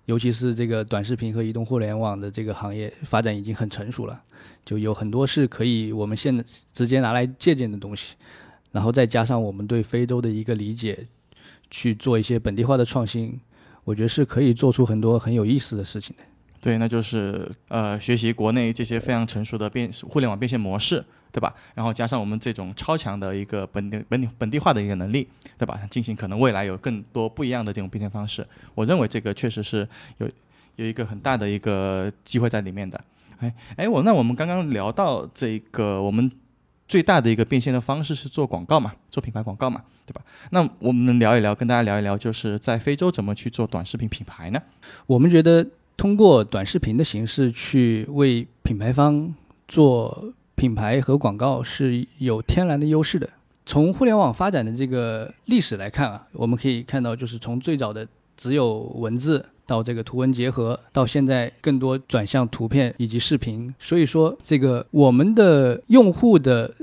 [0.06, 4.22] 尤其是这个短视频和移动互联网的这个行业发展已经很成熟了，
[4.66, 6.43] 就有很多是可以我们现在
[6.74, 8.16] 直接拿来借鉴的东西，
[8.72, 11.08] 然后再加上我们对非洲的一个理解，
[11.70, 13.39] 去做一些本地化的创新，
[13.86, 16.24] 我觉得是可以做出很多很有意思的事情的。
[16.60, 21.04] 对，那就是呃，学习国内这些非常成熟的变互联网变现模式，
[21.34, 21.54] 对吧？
[21.74, 25.28] 然后加上我们这种超强的一个本地本地本地化的一个能力，
[25.58, 25.82] 对吧？
[25.90, 29.86] 进行可能未来有更多不一样的这种变现方式，我认为这个确实是
[30.20, 30.30] 有
[30.76, 33.04] 有一个很大的一个机会在里面的。
[33.40, 36.32] 哎哎，我那我们刚刚聊到这个，我们
[36.88, 40.22] 最大的一个变现的方式是做广告嘛，做品牌广告嘛，对吧？
[40.52, 44.62] 那我们能聊一聊，跟大家聊一聊，就是在非洲怎么去做短视频品牌呢？
[45.08, 45.68] 我们觉得
[45.98, 49.34] 通过短视频的形式去为品牌方
[49.68, 53.30] 做品牌和广告是有天然的优势的。
[53.66, 63.74] 从互联网发展的这个历史来看啊，我们可以看到，就是从最早的只有文字到这个图文结合，到现在更多转向图片以及视频。
[63.80, 66.74] 所以说，这个我们的用户的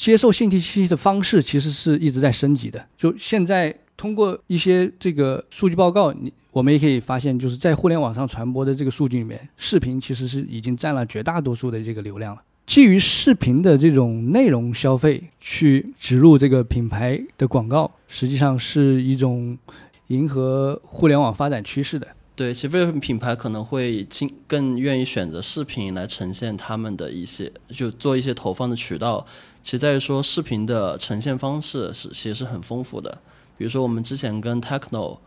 [0.00, 2.86] 接受信息信息的方式其实是一直在升级的。
[2.96, 12.42] 就现在通过一些这个数据报告，你我们也可以发现，就是在互联网上传播的这个数据里面，视频其实是已经占了绝大多数的这个流量了。
[12.70, 19.58] 基于视频的这种内容消费去植入这个品牌的广告，实际上是一种
[20.06, 22.06] 迎合互联网发展趋势的。
[22.36, 29.26] 对，其实品牌可能会倾更愿意选择视频来呈现他们的一些，就做一些投放的渠道，
[29.64, 33.10] 其实在于说视频的呈现方式是其实是很丰富的。
[33.58, 35.18] 比如说我们之前跟 Techno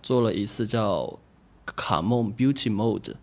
[0.00, 1.18] 做了一次叫
[1.66, 3.14] 卡梦 Beauty Mode，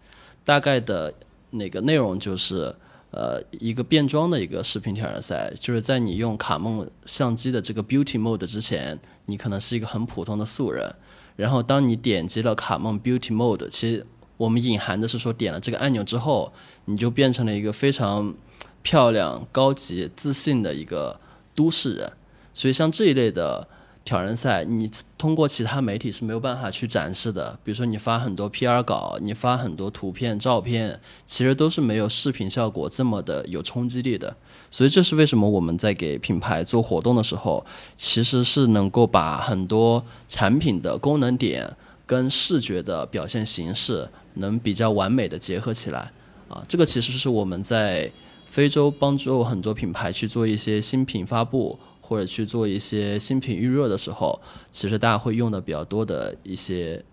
[0.43, 1.13] 大概的
[1.51, 2.75] 那个内容就是
[3.11, 10.93] 呃一个变装的一个视频挑战赛，就是在你用卡梦相机的这个 Beauty Mode 之前，你可能是一个很普通的素人。
[11.35, 14.05] 然后，当你点击了卡梦 Beauty Mode，其实
[14.35, 16.51] 我们隐含的是说，点了这个按钮之后，
[16.85, 18.33] 你就变成了一个非常
[18.81, 21.19] 漂亮、高级、自信的一个
[21.55, 22.11] 都市人。
[22.53, 23.67] 所以，像这一类的
[24.03, 27.59] 挑战赛，你通过其他媒体是没有办法去展示的。
[27.61, 34.33] 比如说，你发很多 PR 稿，你发很多图片、照片，其实都是没有视频效果这么的有冲击力的。
[34.71, 37.65] 所以，这是为什么我们在给品牌做活动的时候，
[37.97, 41.69] 其实是能够把很多产品的功能点
[42.05, 46.09] 跟视觉的表现形式能比较完美的结合起来。
[46.47, 48.09] 啊，这个其实是我们在
[48.47, 51.77] 非洲帮助很多品牌去做一些新品发布。
[52.09, 54.41] 或者去做一些新品预热的时候，
[54.71, 57.05] 其实大家会用的比较多的一些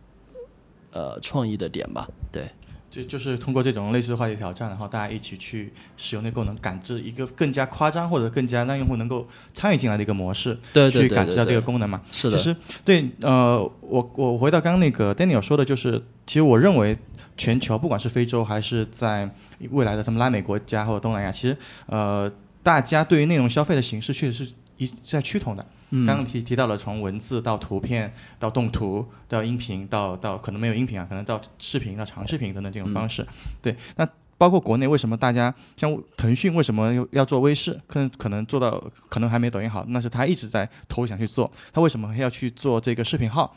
[0.90, 2.48] 呃创意的点吧，对，
[2.90, 12.00] 就就是通过这种类似话题挑战，然后大家一起去使用那功能，感知一个更加夸张或者更加让用户能够参与进来的一个模式，对对去感知到这个功能嘛。
[12.10, 16.96] 是的，其实对，呃，我我回到刚刚那个 Daniel 说的，就是其实我认为
[17.36, 19.30] 全球不管是非洲还是在
[19.72, 22.32] 未来的什么拉美国家或者东南亚，其实呃
[22.62, 24.52] 大家对于内容消费的形式确实是。
[24.76, 33.26] 一在趋同的，刚刚提提到了从文字到图片到动图到音频到到可能没有音频啊，可能到视频到长视频等等这种方式。
[33.62, 34.08] 对，那
[34.38, 37.80] 包括国内为什么大家像腾讯为什么要要做微视？
[37.86, 41.50] 可能可能做到可能还没抖音好，那是他一直在投想去做。
[41.72, 43.56] 他为什么要去做这个视频号？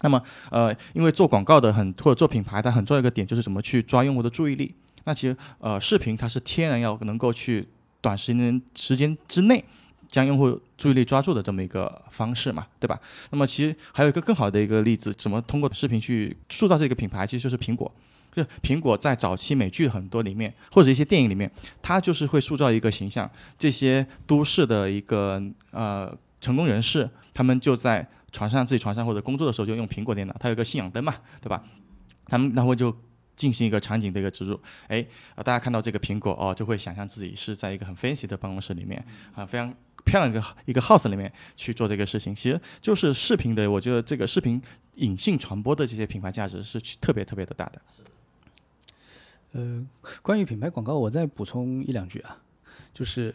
[0.00, 4.74] 那么呃，因为做广告的很或者做品牌，它很重要一个点就是怎么去抓用户的注意力。
[5.04, 7.66] 那其实呃，视频它是天然要能够去
[8.00, 9.64] 短时间时间之内。
[10.10, 12.98] 将用户注意力抓住的这么一个方式嘛，对吧？
[13.30, 17.92] 那么其实还有一个更好的一个例子，怎么通过视频去塑造这个品牌，其实就是苹果。
[18.32, 21.50] 就苹果在早期美剧很多里面，或者一些电影里面，
[21.82, 23.28] 它就是会塑造一个形象，
[23.58, 31.62] 这些都市的一个呃成功人士，他们就在床上自己床上或者工作的时候就用苹果电脑，它有个信仰灯嘛，对吧？
[32.26, 32.94] 他们然后就。
[33.38, 39.02] 进行一个场景的一个植入，哎，啊，大家看到这个苹果哦，就会想象自己是在一个很 fancy 的办公室里面，
[39.34, 39.72] 啊，非常
[40.04, 42.34] 漂亮的一个 house 里面去做这个事情。
[42.34, 44.60] 其实就是视频的，我觉得这个视频
[44.96, 47.80] 隐性传播的这些品牌价值是特别特别的大的。
[49.52, 49.86] 呃，
[50.20, 52.38] 关于品牌广告，我再补充一两句啊，
[52.92, 53.34] 就是，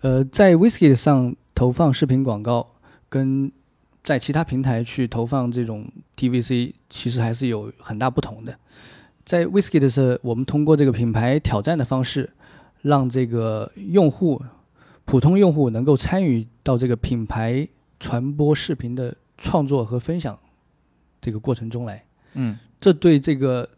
[0.00, 2.76] 呃，在 Whisky 上投放视频广告，
[3.08, 3.50] 跟
[4.02, 8.58] 在其他平台去投放这种 TVC，其实还是有很大不同的。
[9.24, 12.30] 在 Whisky 的时候，我们通过这个品牌挑战的方式，
[12.82, 14.42] 让这个用户、
[15.04, 17.68] 普通用户能够参与到这个品牌
[17.98, 20.38] 传播视频的创作和分享
[21.20, 22.04] 这个过程中来。
[22.34, 23.68] 嗯，这对这个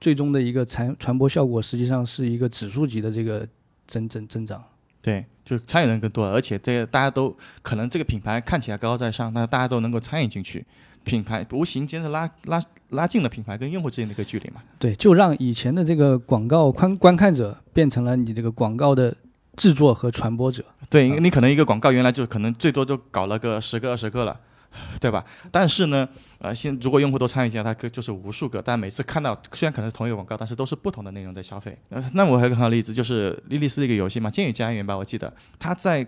[0.00, 3.46] 最终的一个传传播效果，实际上是一个指数级的这个
[3.86, 4.62] 增增增长。
[5.00, 10.64] 对，就参与人更多，而且这个大家都可能这个品牌看起来高高在上，那大家都能够参与进去。
[11.04, 14.62] 品牌无形间的拉拉拉近了品牌跟用户之间的一个距离嘛？
[14.78, 19.14] 对，就让以前的这个广告观观看者变成了你这个广告的
[19.56, 20.64] 制作和传播者。
[20.88, 24.38] 对，你可能一个广告原来就可能最多就搞了个十个二十个了，
[25.00, 25.24] 对吧？
[25.50, 28.62] 但是呢，呃，现如果用户都参与进来，它可就是无数个。
[28.62, 31.76] 但每次看到虽然可能是同一个广告，但是都是不同的内容在消费。
[31.90, 36.06] 呃，那我还有个很好的例子，就是莉莉丝的一个游戏嘛，《监狱家园》吧，我记得它在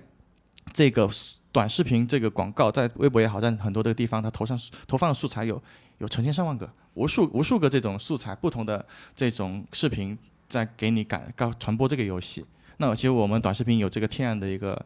[0.72, 1.11] 这个。
[1.57, 5.62] 短视频这个广告在微博也好，在很多的地方，它投上投放的素材有
[5.96, 8.84] 有成千上万个，无数无数个这种素材，不同的
[9.14, 10.18] 这种视频
[10.50, 12.44] 在给你感告传播这个游戏。
[12.76, 14.78] 那其实我们短视频有这个天然的一个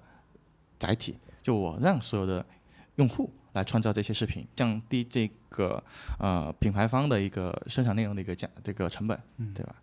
[0.79, 2.47] 载体，就我让所有的
[2.95, 5.83] 用户来创造这些视频，降低这个
[6.21, 9.19] 呃品牌方的一个生产内容的一个价这个成本，
[9.53, 9.75] 对吧？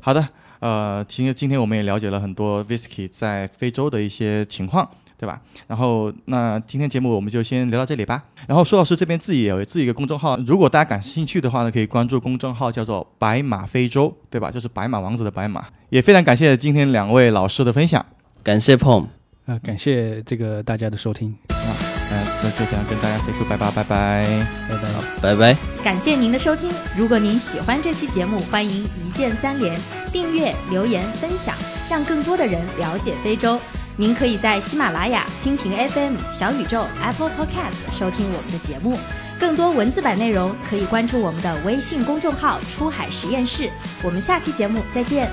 [0.00, 0.28] 好的，
[0.60, 4.88] 呃，其实今天我们也了解了很多 Visky 在非洲的一些情况。
[5.18, 5.40] 对吧？
[5.66, 8.22] 然后那今天节目我们就先聊到这里吧。
[8.46, 14.50] 然后苏老师这边自己也有自己一个公众号，如果大家感兴趣的话呢，可以关注公众号叫做“白马非洲”，对吧？
[14.50, 15.64] 就是白马王子的白马。
[15.88, 18.04] 也非常感谢今天两位老师的分享，
[18.42, 19.06] 感谢 Pom，
[19.46, 21.72] 呃，感谢这个大家的收听啊。
[22.08, 24.46] 嗯、那就这样跟大家 say goodbye 吧，拜拜。
[24.68, 24.88] 拜拜。
[25.22, 25.56] 拜拜。
[25.82, 26.70] 感谢您的收听。
[26.96, 29.76] 如果您喜欢这期节目，欢迎一键三连、
[30.12, 31.54] 订阅、留言、分享，
[31.90, 33.58] 让更多的人了解非洲。
[33.98, 38.98] 您可以在喜马拉雅、蜻蜓 FM、小宇宙、Apple Podcast 收听我们的节目。
[39.40, 43.70] 更多文字版内容可以关注我们的微信公众号“出海实验室”。
[44.04, 45.30] 我们下期节目再见。